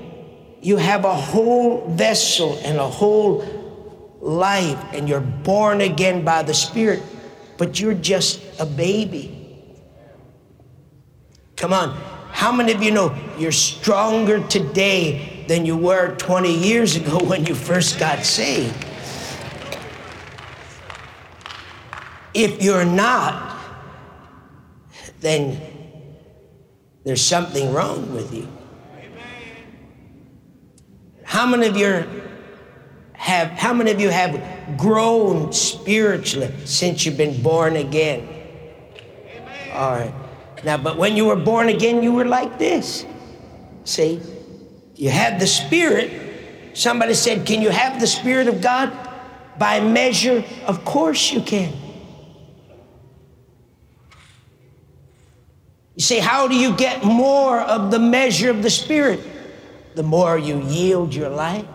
you 0.62 0.78
have 0.78 1.06
a 1.06 1.16
whole 1.16 1.88
vessel 1.90 2.60
and 2.64 2.78
a 2.78 2.88
whole 2.88 3.46
life, 4.20 4.78
and 4.94 5.08
you're 5.08 5.22
born 5.22 5.82
again 5.82 6.26
by 6.26 6.44
the 6.44 6.54
Spirit, 6.54 7.02
but 7.58 7.80
you're 7.80 7.94
just 7.94 8.42
a 8.60 8.66
baby. 8.66 9.36
Come 11.56 11.74
on. 11.74 11.98
How 12.32 12.52
many 12.52 12.72
of 12.72 12.82
you 12.82 12.92
know 12.92 13.16
you're 13.38 13.52
stronger 13.52 14.46
today 14.48 15.44
than 15.48 15.66
you 15.66 15.76
were 15.76 16.16
20 16.16 16.54
years 16.54 16.96
ago 16.96 17.18
when 17.24 17.46
you 17.46 17.56
first 17.56 18.00
got 18.00 18.24
saved? 18.24 18.86
If 22.34 22.62
you're 22.62 22.86
not, 22.86 23.58
then 25.20 25.60
there's 27.04 27.22
something 27.22 27.74
wrong 27.74 28.14
with 28.14 28.34
you. 28.34 28.48
How 31.30 31.46
many 31.46 31.68
of 31.68 31.78
you 31.78 32.08
have 33.14 33.50
how 33.50 33.72
many 33.72 33.92
of 33.92 34.02
you 34.02 34.10
have 34.10 34.76
grown 34.76 35.54
spiritually 35.54 36.52
since 36.66 37.06
you've 37.06 37.18
been 37.18 37.44
born 37.44 37.76
again? 37.76 38.28
All 39.72 39.92
right. 39.92 40.14
Now, 40.64 40.78
but 40.78 40.98
when 40.98 41.16
you 41.16 41.26
were 41.26 41.36
born 41.36 41.70
again, 41.70 42.02
you 42.02 42.14
were 42.14 42.26
like 42.26 42.58
this. 42.58 43.06
See? 43.84 44.20
You 44.96 45.12
had 45.12 45.40
the 45.40 45.46
Spirit. 45.46 46.10
Somebody 46.74 47.14
said, 47.14 47.46
Can 47.46 47.62
you 47.62 47.70
have 47.70 48.00
the 48.00 48.08
Spirit 48.08 48.48
of 48.48 48.60
God? 48.60 48.92
By 49.60 49.82
measure, 49.82 50.44
of 50.66 50.84
course 50.84 51.32
you 51.32 51.42
can. 51.42 51.72
You 55.94 56.02
say, 56.02 56.18
How 56.18 56.48
do 56.48 56.56
you 56.56 56.76
get 56.76 57.04
more 57.04 57.60
of 57.60 57.92
the 57.92 58.00
measure 58.00 58.50
of 58.50 58.64
the 58.64 58.72
Spirit? 58.72 59.20
The 60.00 60.04
more 60.04 60.38
you 60.38 60.62
yield 60.62 61.14
your 61.14 61.28
life, 61.28 61.66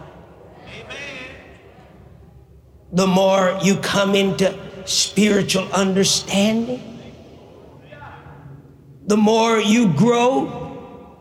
the 2.91 3.07
more 3.07 3.59
you 3.63 3.77
come 3.77 4.15
into 4.15 4.59
spiritual 4.87 5.71
understanding, 5.75 6.81
the 9.07 9.19
more 9.19 9.59
you 9.59 9.93
grow. 9.93 11.21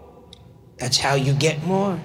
That's 0.78 0.98
how 0.98 1.16
you 1.16 1.34
get 1.34 1.62
more. 1.66 2.00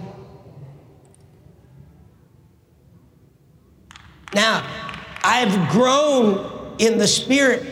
Now, 4.35 4.67
I've 5.23 5.71
grown 5.71 6.75
in 6.79 6.99
the 6.99 7.07
Spirit, 7.07 7.65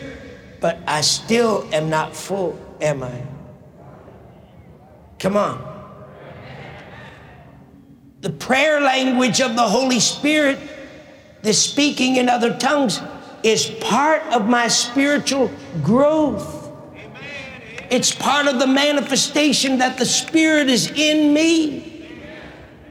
but 0.61 0.79
I 0.87 1.01
still 1.01 1.67
am 1.73 1.89
not 1.89 2.15
full 2.15 2.57
am 2.79 3.03
I? 3.03 3.21
Come 5.19 5.35
on. 5.35 5.76
The 8.27 8.33
prayer 8.33 8.81
language 8.81 9.39
of 9.39 9.55
the 9.55 9.63
Holy 9.63 10.01
Spirit, 10.01 10.59
the 11.43 11.53
speaking 11.53 12.17
in 12.17 12.27
other 12.27 12.57
tongues, 12.57 12.99
is 13.41 13.67
part 13.79 14.21
of 14.33 14.49
my 14.49 14.67
spiritual 14.67 15.49
growth. 15.81 16.69
It's 17.89 18.13
part 18.13 18.47
of 18.47 18.59
the 18.59 18.67
manifestation 18.67 19.77
that 19.77 19.97
the 19.97 20.05
Spirit 20.05 20.67
is 20.67 20.91
in 20.91 21.33
me. 21.33 22.05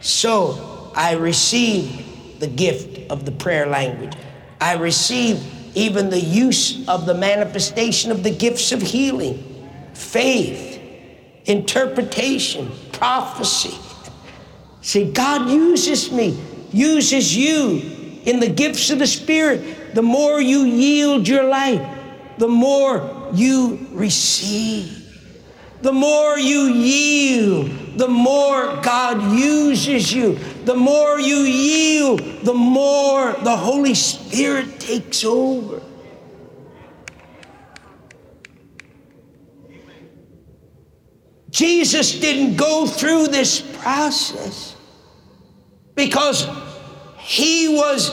So 0.01 0.91
I 0.97 1.17
receive 1.17 2.41
the 2.41 2.47
gift 2.47 3.11
of 3.11 3.27
the 3.27 3.33
prayer 3.33 3.67
language. 3.67 4.15
I 4.59 4.77
receive 4.77 5.45
even 5.77 6.09
the 6.09 6.19
use 6.19 6.89
of 6.89 7.05
the 7.05 7.13
manifestation 7.13 8.11
of 8.11 8.23
the 8.23 8.31
gifts 8.31 8.73
of 8.73 8.81
healing 8.81 9.43
faith, 9.93 10.81
interpretation, 11.45 12.73
prophecy. 12.93 13.77
See, 14.87 15.11
God 15.11 15.51
uses 15.51 16.13
me, 16.13 16.39
uses 16.71 17.37
you 17.37 18.21
in 18.25 18.39
the 18.39 18.49
gifts 18.49 18.89
of 18.91 19.01
the 19.01 19.07
Spirit. 19.09 19.97
The 19.97 20.03
more 20.03 20.41
you 20.41 20.63
yield 20.63 21.27
your 21.27 21.43
life, 21.43 21.85
the 22.39 22.47
more 22.47 23.29
you 23.35 23.89
receive. 23.91 25.03
The 25.83 25.91
more 25.91 26.39
you 26.39 26.69
yield, 26.69 27.99
the 27.99 28.07
more 28.07 28.81
God 28.81 29.37
uses 29.37 30.13
you. 30.13 30.39
The 30.65 30.77
more 30.77 31.19
you 31.19 31.39
yield, 31.39 32.21
the 32.45 32.55
more 32.55 33.33
the 33.33 33.57
Holy 33.57 33.95
Spirit 33.95 34.79
takes 34.79 35.25
over. 35.25 35.83
Jesus 41.51 42.21
didn't 42.21 42.55
go 42.55 42.87
through 42.87 43.27
this 43.29 43.61
process 43.61 44.66
because 45.97 46.49
he 47.19 47.69
was 47.69 48.11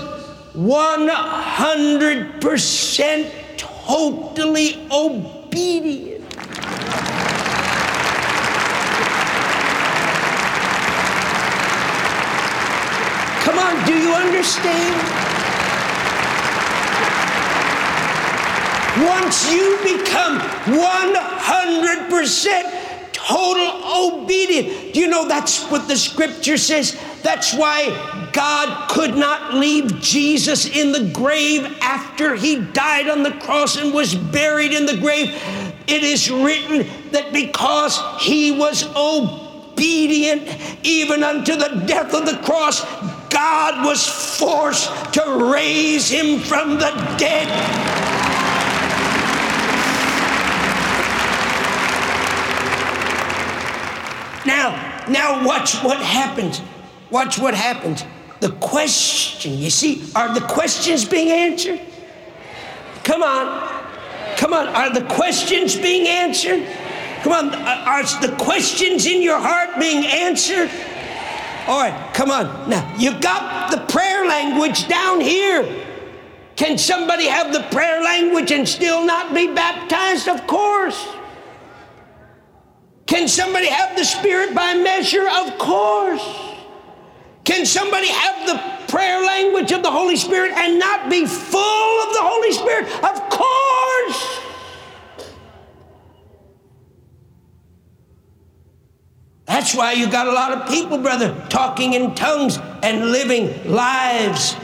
100% 0.56 3.32
totally 3.58 4.88
obedient. 4.90 6.28
Come 13.44 13.60
on, 13.60 13.86
do 13.86 13.94
you 13.94 14.14
understand? 14.14 14.96
Once 19.06 19.52
you 19.52 19.78
become 19.84 20.40
100% 20.40 23.12
total 23.12 24.24
obedient, 24.24 24.94
Do 24.94 25.00
you 25.00 25.08
know 25.08 25.28
that's 25.28 25.64
what 25.70 25.88
the 25.88 25.98
scripture 25.98 26.58
says? 26.58 26.96
That's 27.24 27.54
why 27.54 28.30
God 28.34 28.90
could 28.90 29.16
not 29.16 29.54
leave 29.54 30.02
Jesus 30.02 30.66
in 30.66 30.92
the 30.92 31.10
grave 31.14 31.66
after 31.82 32.36
he 32.36 32.60
died 32.60 33.08
on 33.08 33.24
the 33.24 33.32
cross 33.32 33.78
and 33.78 33.94
was 33.94 34.14
buried 34.14 34.74
in 34.74 34.86
the 34.86 34.98
grave. 34.98 35.30
It 35.88 36.04
is 36.04 36.30
written 36.30 36.86
that 37.12 37.32
because 37.32 38.00
he 38.22 38.52
was 38.52 38.84
obedient 38.96 40.48
even 40.84 41.24
unto 41.24 41.56
the 41.56 41.84
death 41.88 42.14
of 42.14 42.26
the 42.26 42.38
cross, 42.44 42.82
God 43.30 43.86
was 43.86 44.06
forced 44.38 45.14
to 45.14 45.50
raise 45.52 46.10
him 46.10 46.40
from 46.40 46.74
the 46.74 46.92
dead. 47.18 47.48
Now, 54.46 55.06
now 55.08 55.46
watch 55.46 55.76
what 55.84 56.02
happens. 56.02 56.62
Watch 57.14 57.38
what 57.38 57.54
happens. 57.54 58.04
The 58.40 58.50
question, 58.54 59.54
you 59.54 59.70
see, 59.70 60.04
are 60.16 60.34
the 60.34 60.42
questions 60.42 61.06
being 61.06 61.30
answered? 61.30 61.80
Come 63.04 63.22
on. 63.22 63.70
Come 64.36 64.52
on. 64.52 64.68
Are 64.70 64.92
the 64.92 65.06
questions 65.06 65.76
being 65.76 66.08
answered? 66.08 66.68
Come 67.22 67.34
on. 67.34 67.54
Are 67.54 68.02
the 68.20 68.36
questions 68.40 69.06
in 69.06 69.22
your 69.22 69.40
heart 69.40 69.80
being 69.80 70.04
answered? 70.04 70.72
All 71.68 71.84
right, 71.84 72.14
come 72.16 72.32
on. 72.32 72.68
Now, 72.68 72.92
you 72.98 73.18
got 73.20 73.70
the 73.70 73.86
prayer 73.94 74.26
language 74.26 74.88
down 74.88 75.22
here. 75.22 75.86
Can 76.56 76.80
somebody 76.80 77.28
have 77.28 77.54
the 77.54 77.62
prayer 77.70 78.02
language 78.02 78.52
and 78.52 78.68
still 78.68 79.06
not 79.06 79.36
be 79.36 79.54
baptized? 79.54 80.28
Of 80.28 80.48
course. 80.48 81.08
Can 83.06 83.28
somebody 83.28 83.68
have 83.68 83.96
the 83.96 84.04
Spirit 84.04 84.56
by 84.56 84.74
measure? 84.74 85.30
Of 85.30 85.60
course. 85.60 86.53
Can 87.44 87.66
somebody 87.66 88.08
have 88.08 88.48
the 88.48 88.92
prayer 88.92 89.24
language 89.26 89.72
of 89.72 89.84
the 89.84 89.92
Holy 89.92 90.16
Spirit 90.16 90.52
and 90.52 90.80
not 90.80 91.10
be 91.10 91.26
full 91.26 92.04
of 92.04 92.14
the 92.14 92.22
Holy 92.22 92.52
Spirit? 92.54 92.86
Of 93.04 93.30
course. 93.30 94.40
That's 99.46 99.76
why 99.76 99.94
you 99.94 100.10
got 100.10 100.28
a 100.28 100.32
lot 100.32 100.52
of 100.54 100.70
people, 100.70 100.98
brother, 101.00 101.36
talking 101.50 101.94
in 101.94 102.16
tongues 102.16 102.58
and 102.82 103.12
living 103.12 103.70
lives 103.70 104.56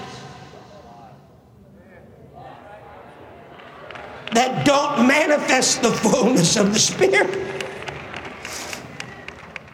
that 4.32 4.66
don't 4.66 5.08
manifest 5.08 5.82
the 5.82 5.92
fullness 5.92 6.56
of 6.56 6.74
the 6.74 6.80
Spirit. 6.80 7.46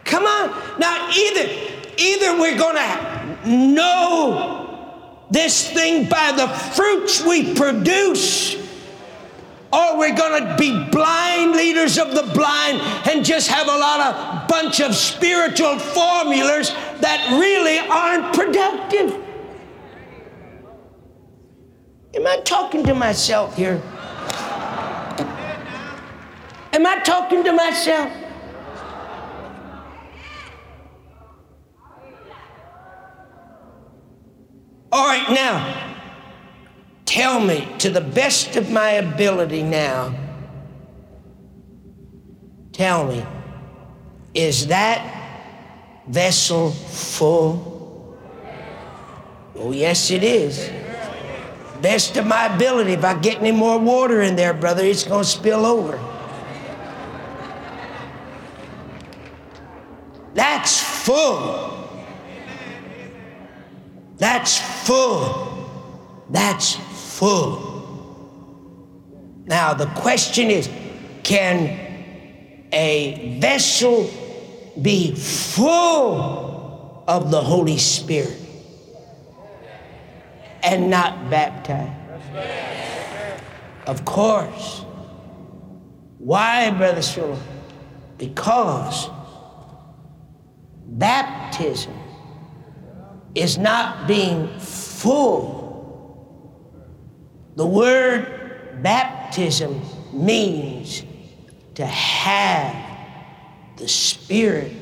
Come 0.04 0.24
on. 0.24 0.78
Now, 0.78 1.10
either, 1.14 1.75
either 1.96 2.38
we're 2.38 2.58
going 2.58 2.76
to 2.76 3.48
know 3.48 5.26
this 5.30 5.70
thing 5.70 6.08
by 6.08 6.32
the 6.36 6.46
fruits 6.48 7.24
we 7.24 7.54
produce, 7.54 8.54
or 9.72 9.98
we're 9.98 10.16
going 10.16 10.46
to 10.46 10.56
be 10.56 10.88
blind 10.90 11.52
leaders 11.52 11.98
of 11.98 12.14
the 12.14 12.22
blind 12.32 12.80
and 13.08 13.24
just 13.24 13.48
have 13.48 13.66
a 13.66 13.76
lot 13.76 14.00
of 14.00 14.48
bunch 14.48 14.80
of 14.80 14.94
spiritual 14.94 15.78
formulas 15.78 16.70
that 17.00 17.36
really 17.38 17.78
aren't 17.78 18.32
productive. 18.34 19.22
Am 22.14 22.26
I 22.26 22.40
talking 22.40 22.84
to 22.84 22.94
myself 22.94 23.56
here? 23.56 23.82
Am 26.72 26.86
I 26.86 27.00
talking 27.04 27.42
to 27.44 27.52
myself? 27.52 28.12
All 34.92 35.06
right, 35.06 35.28
now, 35.30 36.02
tell 37.16 37.40
me 37.40 37.66
to 37.78 37.88
the 37.88 38.00
best 38.02 38.56
of 38.56 38.70
my 38.70 38.90
ability 38.90 39.62
now, 39.62 40.14
tell 42.72 43.06
me, 43.06 43.24
is 44.34 44.66
that 44.66 45.00
vessel 46.06 46.72
full? 46.72 48.18
Oh, 49.54 49.72
yes, 49.72 50.10
it 50.10 50.22
is. 50.22 50.70
best 51.80 52.18
of 52.18 52.26
my 52.26 52.54
ability. 52.54 52.92
If 52.92 53.02
I 53.02 53.14
get 53.14 53.38
any 53.38 53.50
more 53.50 53.78
water 53.78 54.20
in 54.20 54.36
there, 54.36 54.52
brother, 54.52 54.84
it's 54.84 55.04
going 55.04 55.24
to 55.24 55.30
spill 55.30 55.64
over. 55.64 55.98
That's 60.34 60.82
full. 60.82 61.88
That's 64.18 64.58
full. 64.86 65.70
That's 66.28 66.85
full. 67.16 67.74
Now, 69.46 69.72
the 69.72 69.86
question 69.86 70.50
is 70.50 70.68
can 71.22 71.78
a 72.72 73.38
vessel 73.40 74.10
be 74.82 75.14
full 75.14 77.04
of 77.08 77.30
the 77.30 77.40
Holy 77.40 77.78
Spirit 77.78 78.38
and 80.62 80.90
not 80.90 81.30
baptized? 81.30 81.92
Of 83.86 84.04
course. 84.04 84.84
Why, 86.18 86.70
Brother 86.70 87.02
Philip? 87.02 87.38
Because 88.18 89.08
baptism 90.86 91.94
is 93.34 93.56
not 93.56 94.06
being 94.06 94.58
full. 94.58 95.55
The 97.56 97.66
word 97.66 98.82
baptism 98.82 99.80
means 100.12 101.02
to 101.74 101.86
have 101.86 102.76
the 103.78 103.88
Spirit 103.88 104.72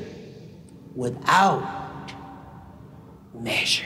without 0.93 2.11
measure. 3.33 3.85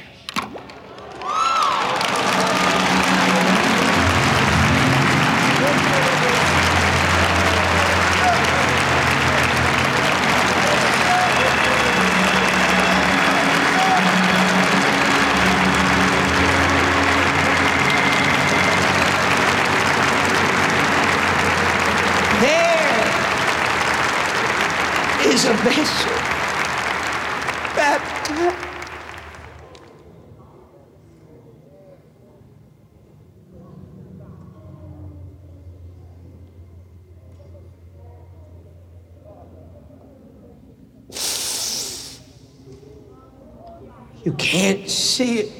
Can't 44.50 44.90
see 44.90 45.42
it. 45.42 45.52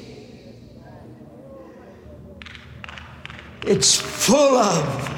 It's 3.64 3.94
full 3.94 4.56
of 4.56 5.08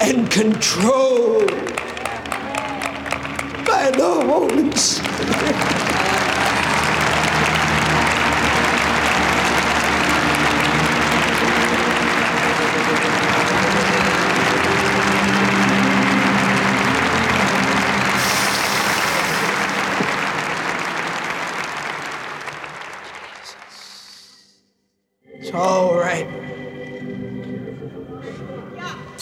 and 0.00 0.30
controlled 0.30 1.50
by 3.66 3.90
the 3.90 4.24
Holy 4.24 4.70
Spirit. 4.76 5.89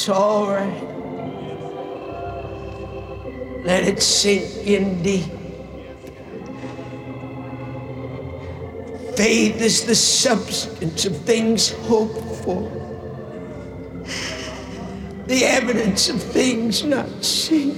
It's 0.08 0.16
all 0.16 0.48
right. 0.48 0.82
Let 3.62 3.84
it 3.86 4.00
sink 4.00 4.66
in 4.66 5.02
deep. 5.02 5.30
Faith 9.16 9.60
is 9.60 9.84
the 9.84 9.94
substance 9.94 11.04
of 11.04 11.14
things 11.14 11.72
hoped 11.88 12.24
for, 12.42 12.70
the 15.26 15.44
evidence 15.44 16.08
of 16.08 16.22
things 16.22 16.84
not 16.84 17.22
seen. 17.22 17.74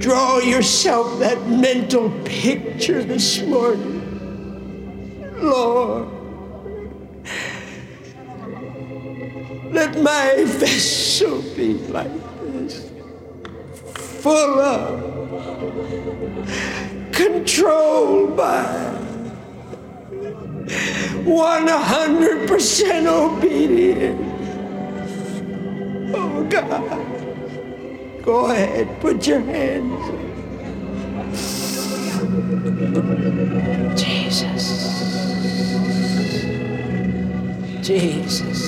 Draw 0.00 0.40
yourself 0.40 1.18
that 1.20 1.48
mental 1.48 2.10
picture 2.26 3.02
this 3.02 3.40
morning. 3.40 4.02
Lord, 5.40 6.13
my 10.02 10.44
vessel 10.44 11.42
be 11.56 11.74
like 11.88 12.10
this, 12.52 12.90
full 13.94 14.60
of, 14.60 15.00
controlled 17.12 18.36
by, 18.36 18.92
100% 21.24 23.06
obedient. 23.06 24.20
Oh 26.14 26.44
God. 26.48 27.14
Go 28.24 28.46
ahead, 28.46 28.88
put 29.00 29.26
your 29.26 29.40
hands. 29.40 30.00
Jesus. 34.00 34.64
Jesus. 37.82 38.63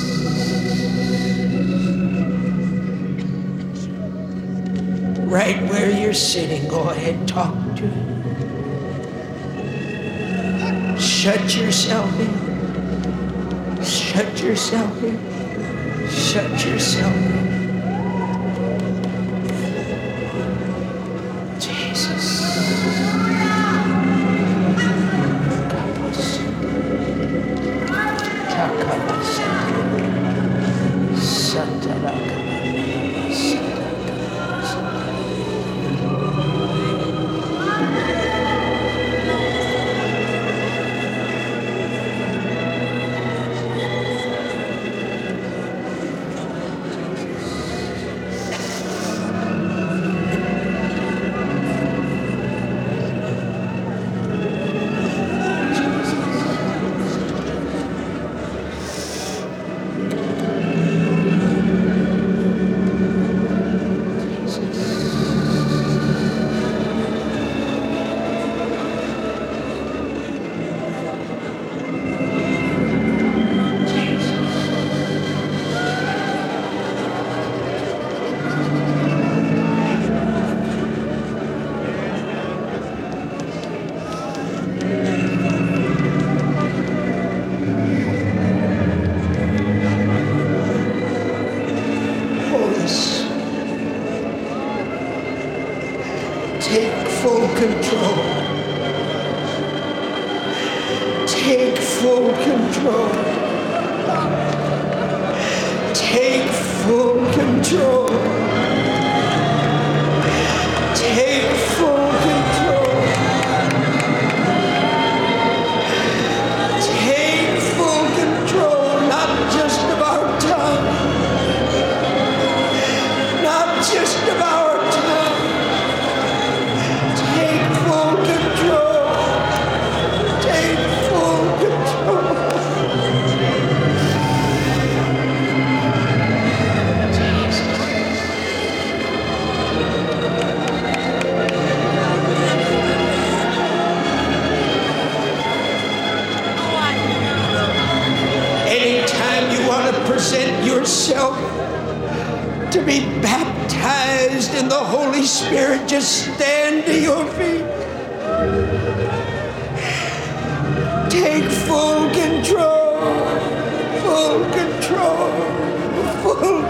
Right 5.26 5.60
where 5.68 5.90
you're 5.90 6.14
sitting, 6.14 6.68
go 6.68 6.90
ahead, 6.90 7.26
talk 7.26 7.52
to 7.76 7.82
him. 7.82 8.16
Shut 10.98 11.56
yourself 11.56 12.12
in. 12.20 13.84
Shut 13.84 14.40
yourself 14.40 15.02
in. 15.02 15.18
Shut 16.08 16.64
yourself 16.64 17.14
in. 17.14 17.55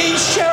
He's 0.00 0.34
showing. 0.34 0.49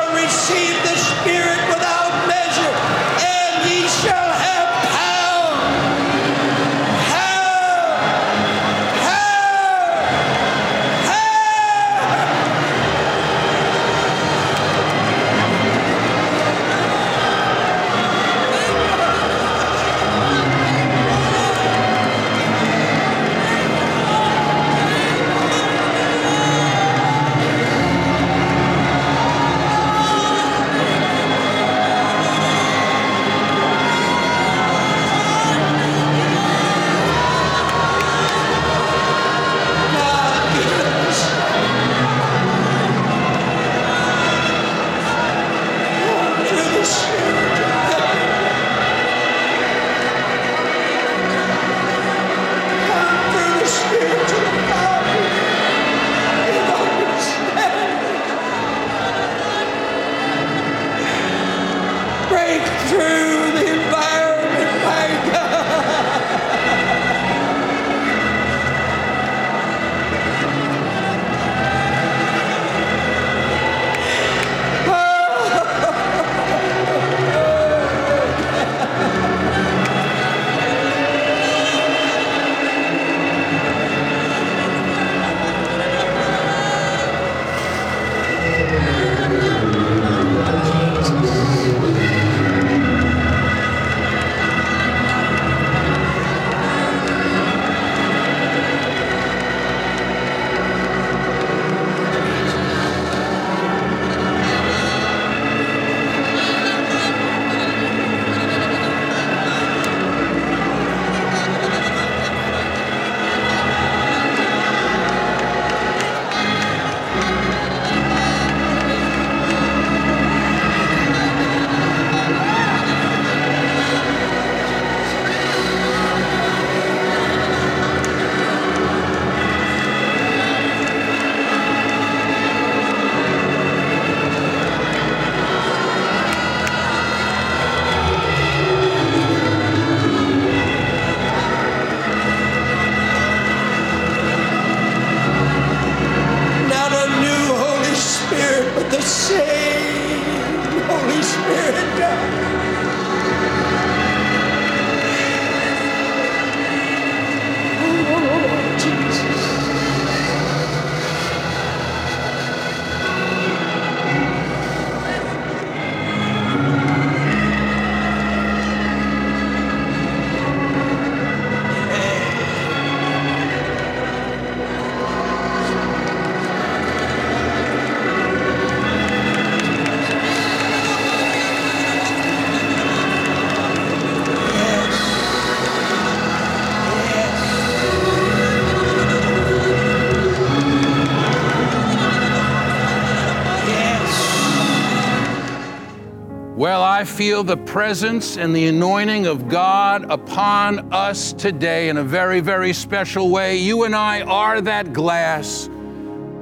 Well, 196.58 196.82
I 196.82 197.04
feel 197.04 197.44
the 197.44 197.56
presence 197.56 198.36
and 198.36 198.52
the 198.52 198.66
anointing 198.66 199.28
of 199.28 199.48
God 199.48 200.10
upon 200.10 200.92
us 200.92 201.32
today 201.32 201.88
in 201.88 201.98
a 201.98 202.02
very, 202.02 202.40
very 202.40 202.72
special 202.72 203.30
way. 203.30 203.58
You 203.58 203.84
and 203.84 203.94
I 203.94 204.22
are 204.22 204.60
that 204.62 204.92
glass 204.92 205.70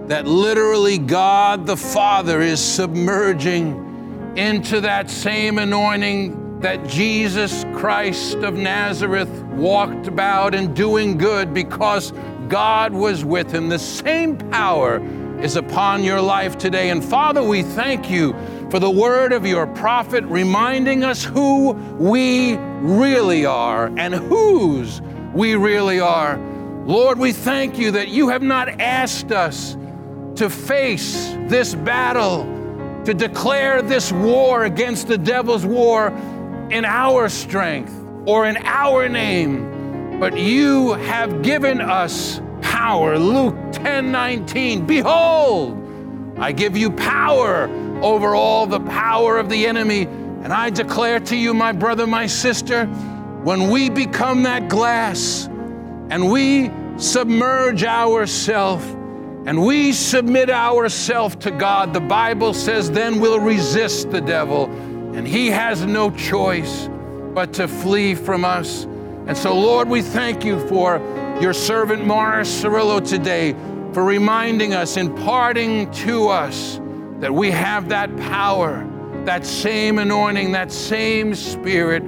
that 0.06 0.26
literally 0.26 0.96
God 0.96 1.66
the 1.66 1.76
Father 1.76 2.40
is 2.40 2.60
submerging 2.60 4.32
into 4.38 4.80
that 4.80 5.10
same 5.10 5.58
anointing 5.58 6.60
that 6.60 6.88
Jesus 6.88 7.64
Christ 7.74 8.36
of 8.36 8.54
Nazareth 8.54 9.28
walked 9.52 10.06
about 10.06 10.54
and 10.54 10.74
doing 10.74 11.18
good 11.18 11.52
because 11.52 12.14
God 12.48 12.94
was 12.94 13.22
with 13.22 13.52
him. 13.52 13.68
The 13.68 13.78
same 13.78 14.38
power 14.38 14.98
is 15.42 15.56
upon 15.56 16.02
your 16.02 16.22
life 16.22 16.56
today. 16.56 16.88
And 16.88 17.04
Father, 17.04 17.42
we 17.42 17.62
thank 17.62 18.08
you 18.08 18.34
for 18.70 18.80
the 18.80 18.90
word 18.90 19.32
of 19.32 19.46
your 19.46 19.66
prophet 19.66 20.24
reminding 20.24 21.04
us 21.04 21.22
who 21.22 21.72
we 21.98 22.56
really 22.56 23.46
are 23.46 23.86
and 23.96 24.14
whose 24.14 25.00
we 25.32 25.54
really 25.54 26.00
are. 26.00 26.38
Lord, 26.84 27.18
we 27.18 27.32
thank 27.32 27.78
you 27.78 27.92
that 27.92 28.08
you 28.08 28.28
have 28.28 28.42
not 28.42 28.68
asked 28.80 29.32
us 29.32 29.76
to 30.36 30.50
face 30.50 31.32
this 31.46 31.74
battle, 31.74 32.44
to 33.04 33.14
declare 33.14 33.82
this 33.82 34.12
war 34.12 34.64
against 34.64 35.08
the 35.08 35.18
devil's 35.18 35.64
war 35.64 36.08
in 36.70 36.84
our 36.84 37.28
strength 37.28 37.94
or 38.26 38.46
in 38.46 38.56
our 38.58 39.08
name, 39.08 40.18
but 40.18 40.36
you 40.36 40.94
have 40.94 41.42
given 41.42 41.80
us 41.80 42.40
power. 42.62 43.18
Luke 43.18 43.54
10 43.72 44.10
19. 44.10 44.86
Behold, 44.86 45.82
I 46.38 46.52
give 46.52 46.76
you 46.76 46.90
power 46.90 47.68
over 48.02 48.34
all 48.34 48.66
the 48.66 48.80
power 48.80 49.38
of 49.38 49.48
the 49.48 49.66
enemy. 49.66 50.02
And 50.02 50.52
I 50.52 50.70
declare 50.70 51.20
to 51.20 51.36
you, 51.36 51.54
my 51.54 51.72
brother, 51.72 52.06
my 52.06 52.26
sister, 52.26 52.86
when 52.86 53.70
we 53.70 53.90
become 53.90 54.42
that 54.44 54.68
glass 54.68 55.46
and 56.10 56.30
we 56.30 56.70
submerge 56.98 57.84
ourselves 57.84 58.84
and 59.46 59.64
we 59.64 59.92
submit 59.92 60.50
ourselves 60.50 61.36
to 61.36 61.50
God, 61.50 61.92
the 61.94 62.00
Bible 62.00 62.54
says, 62.54 62.90
then 62.90 63.20
we'll 63.20 63.40
resist 63.40 64.10
the 64.10 64.20
devil, 64.20 64.64
and 65.14 65.26
he 65.26 65.48
has 65.48 65.84
no 65.84 66.10
choice 66.10 66.88
but 67.34 67.52
to 67.54 67.68
flee 67.68 68.14
from 68.14 68.44
us. 68.44 68.84
And 69.26 69.36
so, 69.36 69.54
Lord, 69.54 69.88
we 69.88 70.02
thank 70.02 70.44
you 70.44 70.66
for 70.68 70.98
your 71.40 71.52
servant 71.52 72.04
Morris 72.04 72.62
Cerullo 72.62 73.06
today 73.06 73.52
for 73.92 74.02
reminding 74.04 74.74
us, 74.74 74.96
imparting 74.96 75.90
to 75.92 76.28
us 76.28 76.80
that 77.20 77.32
we 77.32 77.50
have 77.50 77.88
that 77.88 78.14
power, 78.16 78.86
that 79.24 79.46
same 79.46 79.98
anointing, 79.98 80.52
that 80.52 80.70
same 80.70 81.34
spirit 81.34 82.02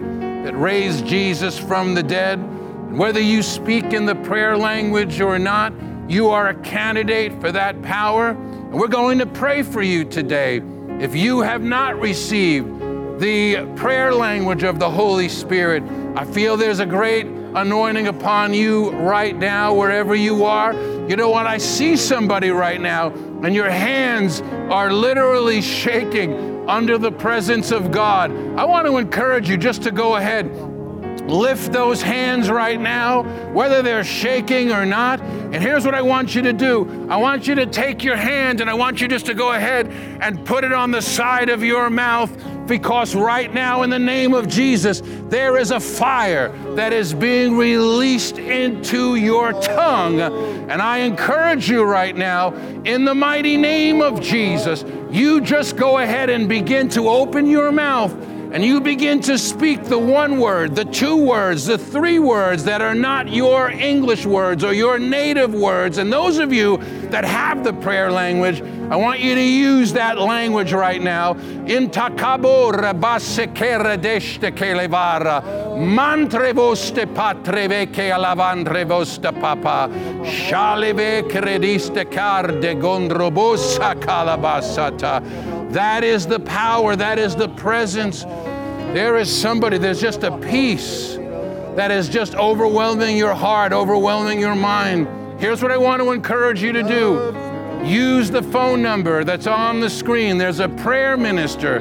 that 0.45 0.59
raised 0.59 1.07
Jesus 1.07 1.59
from 1.59 1.95
the 1.95 2.03
dead. 2.03 2.39
And 2.39 2.99
whether 2.99 3.21
you 3.21 3.43
speak 3.43 3.93
in 3.93 4.07
the 4.07 4.15
prayer 4.15 4.57
language 4.57 5.21
or 5.21 5.39
not, 5.39 5.73
you 6.09 6.29
are 6.29 6.49
a 6.49 6.55
candidate 6.55 7.41
for 7.41 7.53
that 7.53 7.81
power. 7.83 8.31
And 8.31 8.73
we're 8.73 8.89
going 8.89 9.19
to 9.19 9.27
pray 9.27 9.63
for 9.63 9.83
you 9.83 10.05
today. 10.05 10.63
If 11.01 11.15
you 11.15 11.41
have 11.41 11.63
not 11.63 11.99
received 12.01 12.67
the 13.19 13.67
prayer 13.77 14.15
language 14.15 14.63
of 14.63 14.79
the 14.79 14.91
Holy 14.91 15.29
Spirit, 15.29 15.83
I 16.17 16.25
feel 16.25 16.57
there's 16.57 16.81
a 16.81 16.87
great 16.87 17.27
anointing 17.61 18.07
upon 18.07 18.55
you 18.55 18.91
right 18.91 19.37
now, 19.37 19.75
wherever 19.75 20.15
you 20.15 20.45
are. 20.45 20.73
You 21.09 21.17
know 21.17 21.31
what? 21.31 21.47
I 21.47 21.59
see 21.59 21.97
somebody 21.97 22.51
right 22.51 22.81
now, 22.81 23.09
and 23.43 23.55
your 23.55 23.71
hands 23.71 24.41
are 24.71 24.93
literally 24.93 25.61
shaking 25.61 26.69
under 26.69 26.99
the 26.99 27.11
presence 27.11 27.71
of 27.71 27.91
God. 27.91 28.31
I 28.57 28.65
want 28.65 28.87
to 28.87 28.97
encourage 28.99 29.49
you 29.49 29.57
just 29.57 29.83
to 29.83 29.91
go 29.91 30.17
ahead. 30.17 30.51
Lift 31.29 31.73
those 31.73 32.01
hands 32.01 32.49
right 32.49 32.81
now, 32.81 33.23
whether 33.53 33.83
they're 33.83 34.05
shaking 34.05 34.73
or 34.73 34.87
not. 34.87 35.21
And 35.21 35.57
here's 35.57 35.85
what 35.85 35.95
I 35.95 36.01
want 36.01 36.35
you 36.35 36.43
to 36.43 36.53
do 36.53 37.07
I 37.11 37.17
want 37.17 37.47
you 37.47 37.55
to 37.57 37.67
take 37.67 38.05
your 38.05 38.17
hand 38.17 38.61
and 38.61 38.71
I 38.71 38.75
want 38.75 39.01
you 39.01 39.09
just 39.09 39.27
to 39.27 39.35
go 39.35 39.53
ahead 39.53 39.89
and 40.23 40.45
put 40.47 40.65
it 40.65 40.73
on 40.73 40.91
the 40.91 41.03
side 41.03 41.49
of 41.49 41.63
your 41.63 41.91
mouth 41.91 42.31
because 42.69 43.15
right 43.15 43.53
now, 43.53 43.83
in 43.83 43.91
the 43.91 43.99
name 43.99 44.35
of 44.35 44.47
Jesus, 44.47 45.03
there 45.29 45.57
is 45.57 45.71
a 45.71 45.81
fire 45.81 46.51
that 46.77 46.93
is 46.93 47.15
being 47.15 47.57
released 47.57 48.39
into 48.39 49.17
your 49.17 49.53
tongue. 49.61 50.21
And 50.21 50.81
I 50.83 50.99
encourage 50.99 51.69
you 51.69 51.83
right 51.83 52.17
now, 52.17 52.55
in 52.85 53.05
the 53.05 53.15
mighty 53.15 53.57
name 53.57 54.03
of 54.03 54.21
Jesus, 54.21 54.85
you 55.11 55.41
just 55.41 55.77
go 55.77 55.99
ahead 55.99 56.31
and 56.31 56.49
begin 56.49 56.89
to 56.91 57.09
open 57.09 57.47
your 57.47 57.73
mouth 57.73 58.13
and 58.51 58.65
you 58.65 58.81
begin 58.81 59.21
to 59.21 59.37
speak 59.37 59.85
the 59.85 59.99
one 59.99 60.39
word, 60.39 60.75
the 60.75 60.87
two 60.87 61.17
words, 61.17 61.67
the 61.67 61.77
three 61.77 62.19
words 62.19 62.65
that 62.65 62.81
are 62.81 62.95
not 62.95 63.29
your 63.29 63.69
English 63.69 64.25
words 64.25 64.65
or 64.65 64.73
your 64.73 64.99
native 64.99 65.53
words. 65.53 65.99
And 65.99 66.11
those 66.11 66.39
of 66.39 66.51
you 66.51 66.79
that 67.11 67.25
have 67.25 67.65
the 67.65 67.73
prayer 67.73 68.11
language, 68.11 68.61
I 68.91 68.97
want 68.97 69.21
you 69.21 69.35
to 69.35 69.43
use 69.43 69.93
that 69.93 70.19
language 70.19 70.73
right 70.73 71.03
now. 71.03 71.33
In 71.33 71.91
takabo 71.91 72.73
rabasekere 72.73 73.99
deshte 73.99 74.53
kelevara, 74.57 75.43
mantrevoste 75.77 77.07
patreveke 77.15 78.11
alavandrevoste 78.11 79.39
papa, 79.41 79.89
shaleve 80.25 81.31
crediste 81.31 82.11
carde 82.11 82.77
gondrobosa. 82.81 83.95
That 85.73 86.03
is 86.05 86.27
the 86.27 86.41
power, 86.41 86.97
that 86.97 87.19
is 87.19 87.37
the 87.37 87.49
presence. 87.49 88.25
There 88.95 89.19
is 89.19 89.31
somebody, 89.31 89.77
there's 89.77 90.01
just 90.01 90.23
a 90.23 90.37
peace 90.39 91.17
that 91.77 91.91
is 91.91 92.09
just 92.09 92.35
overwhelming 92.35 93.17
your 93.17 93.35
heart, 93.35 93.73
overwhelming 93.73 94.41
your 94.41 94.55
mind. 94.55 95.07
Here's 95.39 95.63
what 95.63 95.71
I 95.71 95.79
want 95.79 96.03
to 96.03 96.11
encourage 96.11 96.61
you 96.63 96.73
to 96.73 96.83
do 96.83 97.49
use 97.85 98.29
the 98.29 98.43
phone 98.43 98.83
number 98.83 99.23
that's 99.23 99.47
on 99.47 99.79
the 99.79 99.89
screen. 99.89 100.37
There's 100.37 100.59
a 100.59 100.69
prayer 100.69 101.17
minister 101.17 101.79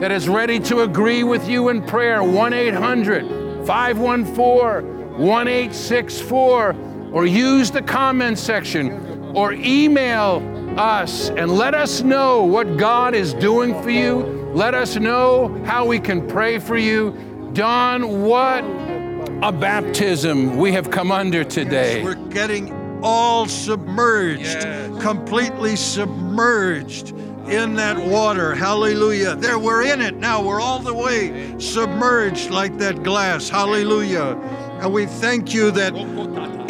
that 0.00 0.10
is 0.10 0.28
ready 0.28 0.58
to 0.60 0.80
agree 0.80 1.22
with 1.22 1.48
you 1.48 1.68
in 1.68 1.80
prayer. 1.80 2.24
1 2.24 2.52
800 2.52 3.64
514 3.64 5.16
1864. 5.16 6.76
Or 7.12 7.24
use 7.24 7.70
the 7.70 7.82
comment 7.82 8.36
section 8.36 9.32
or 9.34 9.52
email 9.52 10.42
us 10.76 11.30
and 11.30 11.52
let 11.52 11.74
us 11.74 12.02
know 12.02 12.42
what 12.42 12.76
God 12.76 13.14
is 13.14 13.32
doing 13.34 13.80
for 13.80 13.90
you. 13.90 14.50
Let 14.54 14.74
us 14.74 14.96
know 14.96 15.62
how 15.64 15.86
we 15.86 16.00
can 16.00 16.26
pray 16.26 16.58
for 16.58 16.76
you. 16.76 17.12
Don, 17.52 18.22
what 18.22 18.64
a 19.42 19.52
baptism 19.52 20.56
we 20.56 20.72
have 20.72 20.90
come 20.90 21.12
under 21.12 21.44
today. 21.44 22.02
We're 22.02 22.14
getting 22.14 22.77
all 23.02 23.46
submerged, 23.46 24.42
Yes. 24.42 25.02
completely 25.02 25.76
submerged 25.76 27.10
in 27.48 27.74
that 27.76 27.96
water. 27.98 28.54
Hallelujah. 28.54 29.34
There, 29.36 29.58
we're 29.58 29.82
in 29.82 30.00
it 30.02 30.16
now. 30.16 30.42
We're 30.42 30.60
all 30.60 30.80
the 30.80 30.94
way 30.94 31.54
submerged 31.58 32.50
like 32.50 32.76
that 32.78 33.02
glass. 33.02 33.48
Hallelujah. 33.48 34.36
And 34.80 34.92
we 34.92 35.06
thank 35.06 35.54
you 35.54 35.70
that 35.72 35.94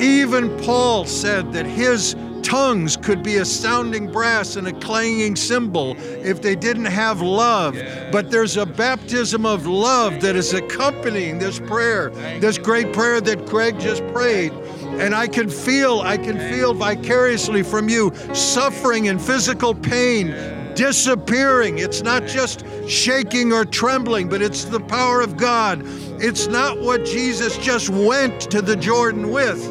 even 0.00 0.56
Paul 0.60 1.04
said 1.04 1.52
that 1.52 1.66
his 1.66 2.14
tongues 2.42 2.96
could 2.96 3.22
be 3.22 3.36
a 3.36 3.44
sounding 3.44 4.10
brass 4.10 4.56
and 4.56 4.66
a 4.68 4.72
clanging 4.72 5.36
cymbal 5.36 5.96
if 6.24 6.40
they 6.40 6.54
didn't 6.54 6.86
have 6.86 7.20
love. 7.20 7.76
But 8.12 8.30
there's 8.30 8.56
a 8.56 8.64
baptism 8.64 9.44
of 9.44 9.66
love 9.66 10.20
that 10.20 10.36
is 10.36 10.54
accompanying 10.54 11.38
this 11.40 11.58
prayer, 11.58 12.10
this 12.40 12.56
great 12.56 12.92
prayer 12.92 13.20
that 13.20 13.44
Greg 13.46 13.78
just 13.80 14.06
prayed. 14.14 14.52
And 14.98 15.14
I 15.14 15.28
can 15.28 15.48
feel, 15.48 16.00
I 16.00 16.16
can 16.16 16.38
feel 16.52 16.74
vicariously 16.74 17.62
from 17.62 17.88
you 17.88 18.12
suffering 18.34 19.08
and 19.08 19.20
physical 19.20 19.74
pain 19.74 20.34
disappearing. 20.74 21.78
It's 21.78 22.02
not 22.02 22.26
just 22.26 22.64
shaking 22.88 23.52
or 23.52 23.64
trembling, 23.64 24.28
but 24.28 24.40
it's 24.42 24.64
the 24.64 24.78
power 24.78 25.20
of 25.20 25.36
God. 25.36 25.82
It's 26.22 26.46
not 26.46 26.80
what 26.80 27.04
Jesus 27.04 27.58
just 27.58 27.90
went 27.90 28.40
to 28.52 28.62
the 28.62 28.76
Jordan 28.76 29.30
with, 29.30 29.68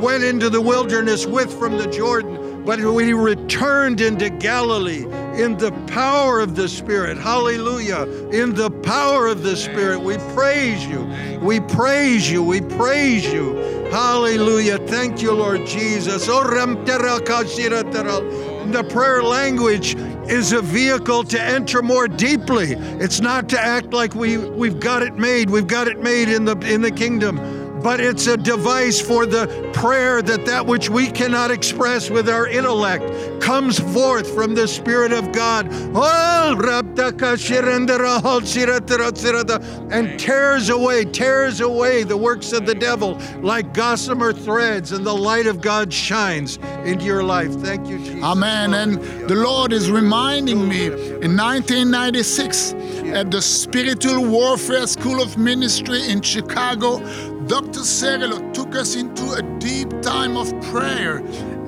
went 0.00 0.22
into 0.22 0.48
the 0.48 0.60
wilderness 0.60 1.26
with 1.26 1.52
from 1.58 1.76
the 1.78 1.88
Jordan, 1.88 2.36
but 2.66 2.80
he 2.80 3.12
returned 3.12 4.00
into 4.00 4.28
Galilee 4.28 5.04
in 5.40 5.56
the 5.56 5.70
power 5.86 6.40
of 6.40 6.56
the 6.56 6.68
Spirit. 6.68 7.16
Hallelujah. 7.16 8.02
In 8.32 8.54
the 8.54 8.70
power 8.70 9.28
of 9.28 9.44
the 9.44 9.56
Spirit. 9.56 10.00
We 10.00 10.18
praise 10.34 10.84
you. 10.84 11.08
We 11.40 11.60
praise 11.60 12.28
you. 12.28 12.42
We 12.42 12.60
praise 12.60 13.24
you. 13.24 13.54
Hallelujah. 13.92 14.78
Thank 14.78 15.22
you, 15.22 15.30
Lord 15.32 15.64
Jesus. 15.64 16.26
Oh. 16.28 16.42
The 18.66 18.82
prayer 18.90 19.22
language 19.22 19.94
is 20.28 20.50
a 20.50 20.60
vehicle 20.60 21.22
to 21.22 21.40
enter 21.40 21.82
more 21.82 22.08
deeply. 22.08 22.72
It's 22.72 23.20
not 23.20 23.48
to 23.50 23.60
act 23.60 23.92
like 23.92 24.16
we, 24.16 24.38
we've 24.38 24.80
got 24.80 25.04
it 25.04 25.14
made. 25.14 25.50
We've 25.50 25.68
got 25.68 25.86
it 25.86 26.00
made 26.00 26.28
in 26.28 26.44
the 26.44 26.58
in 26.68 26.82
the 26.82 26.90
kingdom. 26.90 27.38
But 27.86 28.00
it's 28.00 28.26
a 28.26 28.36
device 28.36 29.00
for 29.00 29.26
the 29.26 29.46
prayer 29.72 30.20
that 30.20 30.44
that 30.44 30.66
which 30.66 30.90
we 30.90 31.08
cannot 31.08 31.52
express 31.52 32.10
with 32.10 32.28
our 32.28 32.48
intellect 32.48 33.40
comes 33.40 33.78
forth 33.78 34.28
from 34.34 34.56
the 34.56 34.66
Spirit 34.66 35.12
of 35.12 35.30
God. 35.30 35.68
Oh, 35.94 36.56
And 39.92 40.18
tears 40.18 40.68
away, 40.68 41.04
tears 41.04 41.60
away 41.60 42.02
the 42.02 42.16
works 42.16 42.52
of 42.52 42.66
the 42.66 42.74
devil 42.74 43.20
like 43.40 43.72
gossamer 43.72 44.32
threads, 44.32 44.90
and 44.90 45.06
the 45.06 45.16
light 45.16 45.46
of 45.46 45.60
God 45.60 45.92
shines 45.92 46.56
into 46.84 47.04
your 47.04 47.22
life. 47.22 47.52
Thank 47.52 47.86
you, 47.86 47.98
Jesus. 47.98 48.24
Amen. 48.24 48.74
And 48.74 49.00
the 49.28 49.36
Lord 49.36 49.72
is 49.72 49.92
reminding 49.92 50.68
me 50.68 50.86
in 50.86 51.36
1996 51.36 52.72
at 53.14 53.30
the 53.30 53.40
Spiritual 53.40 54.26
Warfare 54.26 54.88
School 54.88 55.22
of 55.22 55.38
Ministry 55.38 56.10
in 56.10 56.20
Chicago, 56.20 56.98
Dr. 57.46 57.80
Cerullo 57.80 58.52
took 58.52 58.74
us 58.74 58.96
into 58.96 59.32
a 59.34 59.42
deep 59.60 59.88
time 60.02 60.36
of 60.36 60.50
prayer. 60.62 61.18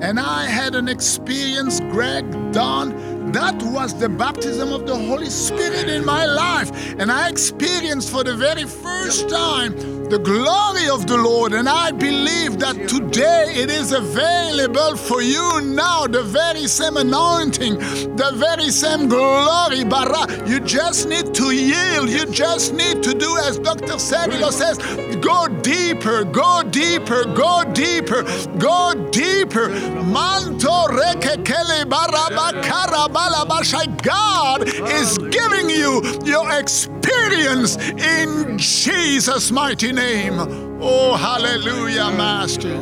And 0.01 0.19
I 0.19 0.45
had 0.45 0.75
an 0.75 0.89
experience, 0.89 1.79
Greg, 1.79 2.29
Don, 2.51 3.31
that 3.31 3.61
was 3.63 3.97
the 3.97 4.09
baptism 4.09 4.73
of 4.73 4.85
the 4.85 4.95
Holy 4.95 5.29
Spirit 5.29 5.87
in 5.87 6.03
my 6.03 6.25
life. 6.25 6.69
And 6.99 7.09
I 7.09 7.29
experienced 7.29 8.09
for 8.09 8.25
the 8.25 8.35
very 8.35 8.65
first 8.65 9.29
time 9.29 9.73
the 10.09 10.17
glory 10.19 10.89
of 10.89 11.05
the 11.07 11.17
Lord. 11.17 11.53
And 11.53 11.69
I 11.69 11.91
believe 11.91 12.57
that 12.59 12.89
today 12.89 13.53
it 13.55 13.69
is 13.69 13.91
available 13.91 14.95
for 14.95 15.21
you 15.21 15.61
now, 15.61 16.07
the 16.07 16.23
very 16.23 16.67
same 16.67 16.97
anointing, 16.97 17.75
the 18.15 18.31
very 18.35 18.69
same 18.69 19.07
glory. 19.07 19.83
Bara. 19.83 20.25
You 20.47 20.59
just 20.59 21.07
need 21.07 21.33
to 21.35 21.51
yield. 21.51 22.09
You 22.09 22.25
just 22.25 22.73
need 22.73 23.03
to 23.03 23.13
do 23.13 23.37
as 23.37 23.59
Dr. 23.59 23.97
Savilo 23.97 24.51
says 24.51 24.77
go 25.17 25.47
deeper, 25.61 26.23
go 26.23 26.63
deeper, 26.63 27.25
go 27.25 27.63
deeper, 27.73 28.23
go 28.57 28.93
deeper. 29.11 29.69
Manto 29.69 30.87
rekekele 30.97 31.85
barabakara 31.85 33.07
balabashai. 33.13 34.01
God 34.03 34.67
is 34.67 35.17
giving 35.17 35.69
you 35.69 36.01
your 36.25 36.49
experience 36.51 36.98
in 37.07 38.57
Jesus' 38.57 39.51
mighty 39.51 39.91
name. 39.91 40.35
Oh, 40.81 41.15
hallelujah, 41.15 42.11
Master. 42.11 42.75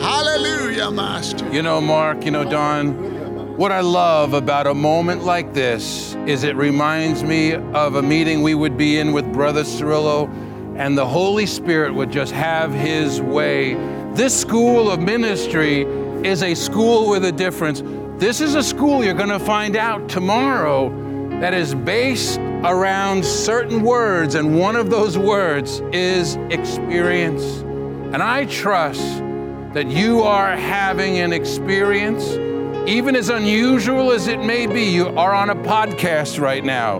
Hallelujah, 0.00 0.90
Master. 0.90 1.50
You 1.52 1.62
know, 1.62 1.80
Mark, 1.80 2.24
you 2.24 2.30
know, 2.30 2.48
Don, 2.48 3.56
what 3.56 3.72
I 3.72 3.80
love 3.80 4.34
about 4.34 4.66
a 4.66 4.74
moment 4.74 5.24
like 5.24 5.52
this 5.52 6.14
is 6.26 6.44
it 6.44 6.56
reminds 6.56 7.22
me 7.22 7.54
of 7.54 7.96
a 7.96 8.02
meeting 8.02 8.42
we 8.42 8.54
would 8.54 8.76
be 8.76 8.98
in 8.98 9.12
with 9.12 9.30
Brother 9.32 9.64
Cerullo, 9.64 10.28
and 10.76 10.96
the 10.96 11.06
Holy 11.06 11.46
Spirit 11.46 11.92
would 11.94 12.10
just 12.10 12.32
have 12.32 12.72
his 12.72 13.20
way. 13.20 13.74
This 14.14 14.38
school 14.38 14.90
of 14.90 15.00
ministry 15.00 15.82
is 16.24 16.42
a 16.42 16.54
school 16.54 17.10
with 17.10 17.24
a 17.24 17.32
difference. 17.32 17.82
This 18.18 18.40
is 18.40 18.54
a 18.54 18.62
school 18.62 19.04
you're 19.04 19.14
going 19.14 19.28
to 19.28 19.38
find 19.38 19.76
out 19.76 20.08
tomorrow 20.08 20.90
that 21.40 21.54
is 21.54 21.74
based 21.74 22.40
around 22.64 23.24
certain 23.24 23.82
words, 23.82 24.34
and 24.34 24.58
one 24.58 24.74
of 24.74 24.90
those 24.90 25.16
words 25.16 25.80
is 25.92 26.36
experience. 26.50 27.60
And 28.12 28.16
I 28.16 28.46
trust 28.46 29.22
that 29.74 29.86
you 29.86 30.22
are 30.22 30.56
having 30.56 31.18
an 31.18 31.32
experience, 31.32 32.32
even 32.88 33.14
as 33.14 33.28
unusual 33.28 34.10
as 34.10 34.26
it 34.26 34.40
may 34.40 34.66
be. 34.66 34.84
You 34.90 35.08
are 35.08 35.32
on 35.32 35.50
a 35.50 35.54
podcast 35.54 36.40
right 36.40 36.64
now, 36.64 36.98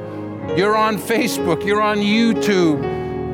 you're 0.55 0.77
on 0.77 0.97
Facebook, 0.97 1.67
you're 1.67 1.83
on 1.83 1.99
YouTube, 1.99 2.85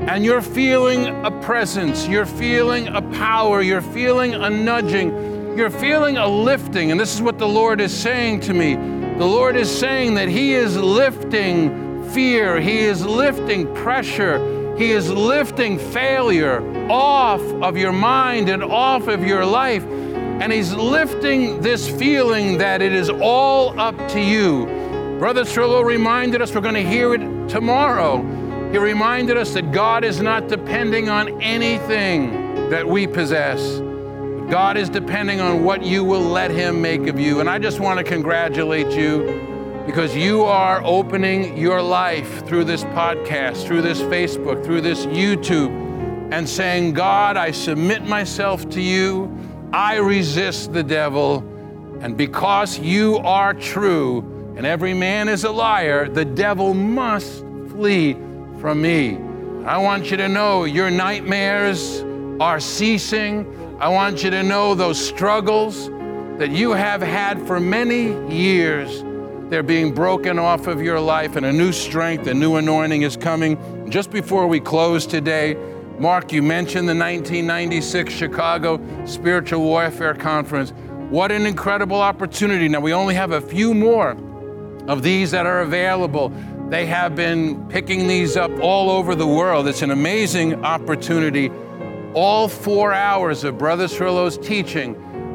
and 0.09 0.25
you're 0.25 0.41
feeling 0.41 1.09
a 1.27 1.31
presence, 1.43 2.09
you're 2.09 2.27
feeling 2.27 2.89
a 2.89 3.03
power, 3.03 3.61
you're 3.61 3.83
feeling 3.83 4.35
a 4.35 4.49
nudging, 4.49 5.59
you're 5.59 5.69
feeling 5.69 6.17
a 6.17 6.27
lifting. 6.27 6.91
And 6.91 6.99
this 6.99 7.15
is 7.15 7.21
what 7.21 7.39
the 7.39 7.49
Lord 7.49 7.83
is 7.83 7.93
saying 7.93 8.41
to 8.41 8.55
me. 8.55 8.77
The 9.19 9.27
Lord 9.27 9.57
is 9.57 9.71
saying 9.71 10.15
that 10.15 10.29
He 10.29 10.55
is 10.55 10.77
lifting 10.77 11.84
fear, 12.15 12.61
He 12.61 12.79
is 12.79 13.05
lifting 13.05 13.73
pressure. 13.75 14.77
He 14.79 14.93
is 14.93 15.11
lifting 15.11 15.79
failure 15.79 16.63
off 16.91 17.43
of 17.63 17.77
your 17.77 17.93
mind 17.93 18.49
and 18.49 18.63
off 18.63 19.09
of 19.09 19.27
your 19.27 19.45
life. 19.45 19.85
And 19.85 20.53
He's 20.53 20.73
lifting 20.73 21.61
this 21.61 21.89
feeling 21.89 22.59
that 22.59 22.81
it 22.81 22.93
is 22.93 23.11
all 23.11 23.79
up 23.79 23.97
to 24.09 24.21
you. 24.21 24.67
Brother 25.19 25.43
Cerullo 25.43 25.85
reminded 25.85 26.41
us, 26.41 26.55
we're 26.55 26.61
going 26.61 26.75
to 26.75 26.89
hear 26.89 27.15
it 27.15 27.49
tomorrow. 27.49 28.23
He 28.71 28.79
reminded 28.79 29.37
us 29.37 29.55
that 29.55 29.71
God 29.71 30.05
is 30.05 30.21
not 30.21 30.49
depending 30.49 31.09
on 31.09 31.41
anything 31.41 32.71
that 32.71 32.87
we 32.89 33.07
possess. 33.07 33.81
God 34.51 34.77
is 34.77 34.89
depending 34.89 35.41
on 35.41 35.65
what 35.65 35.85
you 35.85 36.05
will 36.05 36.21
let 36.21 36.51
Him 36.51 36.83
make 36.83 37.07
of 37.07 37.19
you. 37.19 37.41
And 37.41 37.49
I 37.49 37.59
just 37.59 37.81
want 37.81 37.99
to 37.99 38.05
congratulate 38.05 38.91
you 38.91 39.54
because 39.87 40.17
you 40.17 40.43
are 40.45 40.83
opening 40.83 41.59
your 41.59 41.83
life 41.83 42.47
through 42.47 42.65
this 42.65 42.85
podcast, 42.85 43.67
through 43.67 43.83
this 43.83 44.01
Facebook, 44.01 44.65
through 44.65 44.81
this 44.81 45.05
YouTube, 45.07 45.71
and 46.33 46.49
saying, 46.49 46.95
God, 46.95 47.37
I 47.37 47.51
submit 47.51 48.03
myself 48.05 48.69
to 48.71 48.81
you. 48.81 49.31
I 49.75 49.97
resist 49.97 50.73
the 50.73 50.83
devil. 50.83 51.41
And 52.01 52.17
because 52.17 52.79
you 52.79 53.19
are 53.19 53.53
true 53.53 54.55
and 54.57 54.65
every 54.65 54.95
man 54.95 55.29
is 55.29 55.45
a 55.45 55.51
liar, 55.51 56.09
the 56.09 56.25
devil 56.25 56.73
must 56.73 57.41
flee 57.69 58.15
from 58.61 58.81
me. 58.81 59.19
I 59.67 59.77
want 59.79 60.11
you 60.11 60.17
to 60.17 60.29
know 60.29 60.65
your 60.65 60.91
nightmares 60.91 62.03
are 62.41 62.59
ceasing. 62.59 63.77
I 63.81 63.89
want 63.89 64.25
you 64.25 64.31
to 64.31 64.43
know 64.43 64.75
those 64.75 65.05
struggles 65.05 65.89
that 66.39 66.51
you 66.51 66.73
have 66.73 67.03
had 67.03 67.47
for 67.47 67.61
many 67.61 68.35
years 68.35 69.05
they're 69.51 69.63
being 69.63 69.93
broken 69.93 70.39
off 70.39 70.67
of 70.67 70.83
your 70.83 70.99
life, 70.99 71.37
and 71.37 71.45
a 71.45 71.53
new 71.53 71.73
strength, 71.73 72.27
a 72.27 72.35
new 72.35 72.57
anointing 72.57 73.03
is 73.03 73.17
coming. 73.17 73.91
Just 73.91 74.11
before 74.11 74.47
we 74.47 74.59
close 74.59 75.07
today, 75.07 75.55
Mark, 75.99 76.33
you 76.33 76.43
mentioned 76.43 76.89
the 76.89 76.95
1996 76.95 78.13
Chicago 78.13 78.81
Spiritual 79.07 79.61
Warfare 79.61 80.15
Conference. 80.15 80.73
What 81.11 81.31
an 81.31 81.47
incredible 81.47 82.01
opportunity. 82.01 82.69
Now, 82.69 82.81
we 82.81 82.93
only 82.93 83.15
have 83.15 83.33
a 83.33 83.41
few 83.41 83.75
more 83.75 84.17
of 84.89 85.03
these 85.03 85.31
that 85.31 85.47
are 85.47 85.61
available. 85.61 86.33
They 86.71 86.87
have 86.87 87.15
been 87.15 87.69
picking 87.69 88.09
these 88.09 88.37
up 88.37 88.51
all 88.61 88.91
over 88.91 89.15
the 89.15 89.27
world. 89.27 89.69
It's 89.69 89.83
an 89.83 89.91
amazing 89.91 90.65
opportunity. 90.65 91.51
All 92.15 92.49
four 92.49 92.93
hours 92.93 93.45
of 93.45 93.59
Brother 93.59 93.87
Cerullo's 93.87 94.39
teaching. 94.39 94.95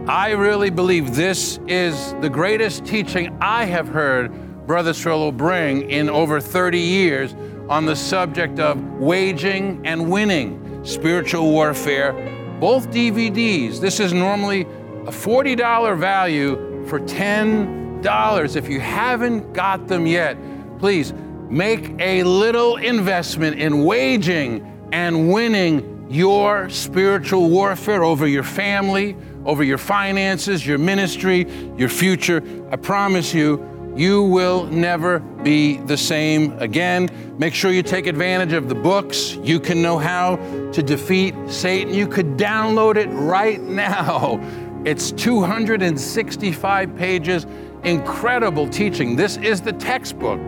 I 0.10 0.32
really 0.32 0.72
believe 0.72 1.14
this 1.14 1.60
is 1.68 2.16
the 2.20 2.32
greatest 2.32 2.84
teaching 2.84 3.38
I 3.40 3.66
have 3.66 3.88
heard 3.88 4.32
Brother 4.66 4.92
Cerullo 4.92 5.32
bring 5.32 5.88
in 5.88 6.10
over 6.10 6.42
30 6.42 6.80
years 6.80 7.36
on 7.70 7.86
the 7.86 7.96
subject 7.96 8.60
of 8.60 8.84
waging 8.94 9.86
and 9.86 10.10
winning 10.10 10.84
spiritual 10.84 11.52
warfare. 11.52 12.14
Both 12.60 12.90
DVDs. 12.90 13.80
This 13.80 14.00
is 14.00 14.12
normally 14.12 14.62
a 14.62 15.12
$40 15.12 16.00
value 16.00 16.88
for 16.88 17.00
$10. 17.02 18.56
If 18.56 18.68
you 18.68 18.80
haven't 18.80 19.54
got 19.54 19.88
them 19.88 20.08
yet, 20.08 20.40
please 20.80 21.14
make 21.52 21.94
a 22.00 22.24
little 22.24 22.78
investment 22.78 23.60
in 23.60 23.86
waging 23.86 24.90
and 24.92 25.32
winning 25.32 26.08
your 26.10 26.68
spiritual 26.70 27.48
warfare 27.52 28.04
over 28.04 28.26
your 28.26 28.42
family, 28.42 29.16
over 29.46 29.64
your 29.64 29.78
finances, 29.78 30.66
your 30.66 30.78
ministry, 30.78 31.48
your 31.78 31.90
future. 31.90 32.44
I 32.72 32.76
promise 32.76 33.34
you, 33.34 33.66
you 33.96 34.24
will 34.24 34.66
never 34.68 35.20
be 35.20 35.78
the 35.78 35.98
same 35.98 36.58
again. 36.60 37.10
Make 37.38 37.54
sure 37.54 37.72
you 37.72 37.84
take 37.84 38.08
advantage 38.08 38.54
of 38.54 38.70
the 38.70 38.76
books. 38.76 39.36
You 39.44 39.60
can 39.60 39.82
know 39.82 39.98
how 39.98 40.38
to 40.72 40.84
defeat 40.84 41.36
Satan. 41.48 41.94
You 41.94 42.08
could 42.08 42.38
download 42.38 42.96
it 42.96 43.08
right 43.08 43.62
now. 43.62 44.40
It's 44.86 45.12
265 45.12 46.96
pages, 46.96 47.46
incredible 47.84 48.70
teaching. 48.70 49.16
This 49.16 49.38
is 49.38 49.60
the 49.62 49.74
textbook 49.74 50.40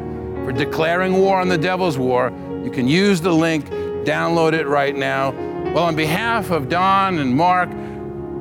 for 0.46 0.52
declaring 0.52 1.18
war 1.18 1.40
on 1.40 1.50
the 1.50 1.58
devil's 1.58 1.98
war. 1.98 2.32
You 2.64 2.72
can 2.72 2.88
use 2.88 3.20
the 3.20 3.34
link, 3.34 3.66
download 4.06 4.54
it 4.54 4.68
right 4.68 4.96
now. 4.96 5.32
Well, 5.74 5.86
on 5.86 5.96
behalf 5.96 6.52
of 6.52 6.70
Don 6.70 7.20
and 7.20 7.36
Mark, 7.36 7.70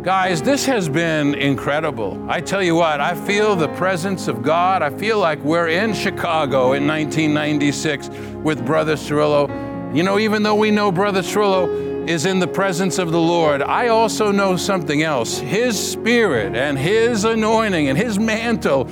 Guys, 0.02 0.40
this 0.40 0.64
has 0.64 0.88
been 0.88 1.34
incredible. 1.34 2.24
I 2.26 2.40
tell 2.40 2.62
you 2.62 2.74
what, 2.74 3.02
I 3.02 3.14
feel 3.14 3.54
the 3.54 3.68
presence 3.68 4.28
of 4.28 4.42
God. 4.42 4.80
I 4.80 4.88
feel 4.88 5.18
like 5.18 5.38
we're 5.40 5.68
in 5.68 5.92
Chicago 5.92 6.72
in 6.72 6.86
1996 6.86 8.08
with 8.42 8.64
Brother 8.64 8.94
Cerullo. 8.94 9.46
You 9.94 10.02
know, 10.02 10.18
even 10.18 10.42
though 10.42 10.54
we 10.54 10.70
know 10.70 10.90
Brother 10.90 11.20
Cerullo 11.20 12.08
is 12.08 12.24
in 12.24 12.38
the 12.38 12.46
presence 12.46 12.96
of 12.96 13.12
the 13.12 13.20
Lord, 13.20 13.60
I 13.60 13.88
also 13.88 14.32
know 14.32 14.56
something 14.56 15.02
else. 15.02 15.36
His 15.36 15.78
spirit 15.78 16.56
and 16.56 16.78
his 16.78 17.26
anointing 17.26 17.88
and 17.90 17.98
his 17.98 18.18
mantle 18.18 18.88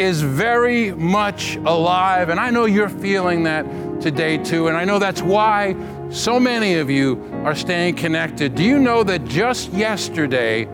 is 0.00 0.22
very 0.22 0.92
much 0.92 1.56
alive. 1.56 2.30
And 2.30 2.40
I 2.40 2.48
know 2.48 2.64
you're 2.64 2.88
feeling 2.88 3.42
that 3.42 3.66
today 4.00 4.38
too. 4.38 4.68
And 4.68 4.76
I 4.76 4.86
know 4.86 4.98
that's 4.98 5.20
why 5.20 5.76
so 6.08 6.40
many 6.40 6.76
of 6.76 6.88
you 6.88 7.22
are 7.44 7.54
staying 7.54 7.96
connected. 7.96 8.54
Do 8.54 8.64
you 8.64 8.78
know 8.78 9.04
that 9.04 9.26
just 9.26 9.70
yesterday, 9.74 10.66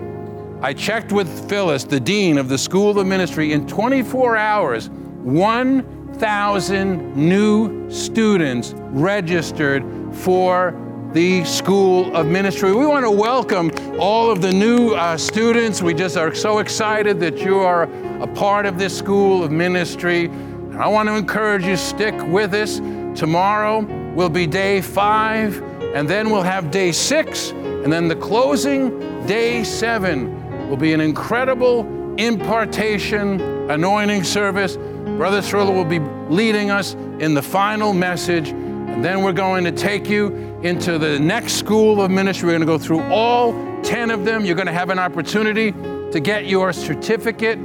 I 0.63 0.73
checked 0.73 1.11
with 1.11 1.49
Phyllis, 1.49 1.83
the 1.83 1.99
dean 1.99 2.39
of 2.39 2.49
the 2.49 2.57
School 2.57 2.97
of 2.97 3.05
Ministry, 3.05 3.53
in 3.53 3.67
24 3.67 4.37
hours, 4.37 4.91
1,000 4.91 7.17
new 7.17 7.91
students 7.91 8.75
registered 8.77 9.83
for 10.15 10.73
the 11.13 11.45
School 11.45 12.15
of 12.15 12.27
Ministry. 12.27 12.73
We 12.73 12.87
want 12.87 13.05
to 13.05 13.11
welcome 13.11 13.73
all 13.99 14.31
of 14.31 14.41
the 14.41 14.53
new 14.53 14.91
uh, 14.91 15.17
students. 15.17 15.83
We 15.83 15.95
just 15.95 16.17
are 16.17 16.33
so 16.33 16.59
excited 16.59 17.19
that 17.21 17.39
you 17.39 17.59
are 17.59 17.89
a 18.21 18.27
part 18.27 18.67
of 18.67 18.79
this 18.79 18.97
School 18.97 19.45
of 19.45 19.51
Ministry. 19.51 20.27
And 20.27 20.77
I 20.77 20.89
want 20.89 21.09
to 21.09 21.15
encourage 21.15 21.65
you, 21.65 21.77
stick 21.77 22.15
with 22.29 22.55
us. 22.55 22.79
Tomorrow 23.19 23.81
will 24.15 24.29
be 24.29 24.47
day 24.47 24.81
five, 24.81 25.63
and 25.95 26.09
then 26.09 26.31
we'll 26.31 26.43
have 26.43 26.71
day 26.71 26.93
six, 26.93 27.51
and 27.51 27.93
then 27.93 28.09
the 28.09 28.17
closing, 28.17 28.99
day 29.27 29.65
seven, 29.65 30.69
will 30.69 30.77
be 30.77 30.93
an 30.93 31.01
incredible 31.01 31.87
impartation, 32.17 33.41
anointing 33.71 34.25
service. 34.25 34.77
Brother 34.77 35.41
Cerullo 35.41 35.75
will 35.75 35.85
be 35.85 36.01
leading 36.35 36.71
us 36.71 36.95
in 37.21 37.35
the 37.35 37.43
final 37.43 37.93
message, 37.93 38.51
and 38.51 39.05
then 39.05 39.23
we're 39.23 39.33
going 39.33 39.65
to 39.65 39.73
take 39.73 40.09
you 40.09 40.29
into 40.63 40.99
the 40.99 41.19
next 41.19 41.55
school 41.55 42.03
of 42.03 42.11
ministry. 42.11 42.47
We're 42.47 42.59
going 42.59 42.61
to 42.61 42.67
go 42.67 42.79
through 42.79 43.03
all 43.13 43.53
10 43.83 44.11
of 44.11 44.25
them. 44.25 44.45
You're 44.45 44.57
going 44.57 44.67
to 44.67 44.73
have 44.73 44.91
an 44.91 44.99
opportunity 44.99 45.73
to 45.73 46.21
get 46.21 46.47
your 46.47 46.73
certificate 46.73 47.59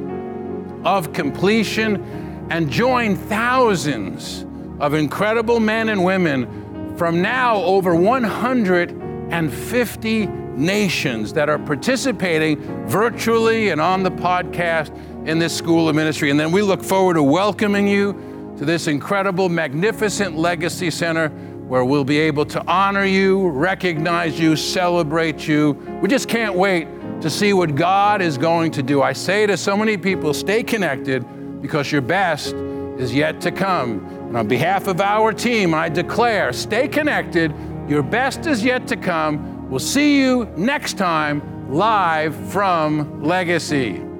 of 0.84 1.14
completion 1.14 2.48
and 2.50 2.70
join 2.70 3.16
thousands 3.16 4.46
of 4.80 4.94
incredible 4.94 5.60
men 5.60 5.90
and 5.90 6.04
women 6.04 6.96
from 6.98 7.22
now 7.22 7.58
over 7.58 7.96
150 7.96 10.26
nations 10.28 11.34
that 11.34 11.50
are 11.50 11.60
participating 11.60 12.60
virtually 12.88 13.70
and 13.70 13.80
on 13.80 14.04
the 14.04 14.12
podcast 14.12 14.96
in 15.28 15.40
this 15.40 15.56
school 15.56 15.88
of 15.88 15.96
ministry. 15.96 16.30
And 16.30 16.40
then 16.40 16.52
we 16.52 16.62
look 16.62 16.84
forward 16.84 17.14
to 17.14 17.24
welcoming 17.24 17.88
you 17.88 18.14
to 18.58 18.66
this 18.66 18.88
incredible, 18.88 19.50
magnificent 19.50 20.38
legacy 20.38 20.92
center 20.92 21.30
where 21.30 21.86
we'll 21.86 22.04
be 22.04 22.20
able 22.20 22.46
to 22.46 22.64
honor 22.68 23.06
you, 23.06 23.48
recognize 23.50 24.40
you, 24.40 24.56
celebrate 24.56 25.48
you. 25.48 25.72
We 26.02 26.10
just 26.10 26.28
can't 26.28 26.56
wait 26.56 26.88
to 27.22 27.30
see 27.30 27.54
what 27.54 27.76
God 27.76 28.22
is 28.22 28.38
going 28.38 28.72
to 28.72 28.84
do. 28.84 29.02
I 29.02 29.14
say 29.14 29.46
to 29.46 29.56
so 29.56 29.78
many 29.78 29.98
people, 29.98 30.34
stay 30.34 30.64
connected 30.64 31.24
because 31.62 31.92
your 31.92 32.02
best 32.02 32.54
is 32.98 33.14
yet 33.14 33.40
to 33.42 33.52
come. 33.52 34.06
And 34.28 34.38
on 34.38 34.48
behalf 34.48 34.88
of 34.88 35.02
our 35.02 35.32
team, 35.34 35.74
I 35.74 35.90
declare 35.90 36.52
stay 36.54 36.88
connected. 36.88 37.54
Your 37.88 38.04
best 38.04 38.46
is 38.48 38.64
yet 38.64 38.88
to 38.88 38.96
come. 38.96 39.70
We'll 39.70 39.80
see 39.80 40.20
you 40.20 40.46
next 40.58 40.98
time 40.98 41.42
live 41.72 42.36
from 42.52 43.24
Legacy. 43.24 44.11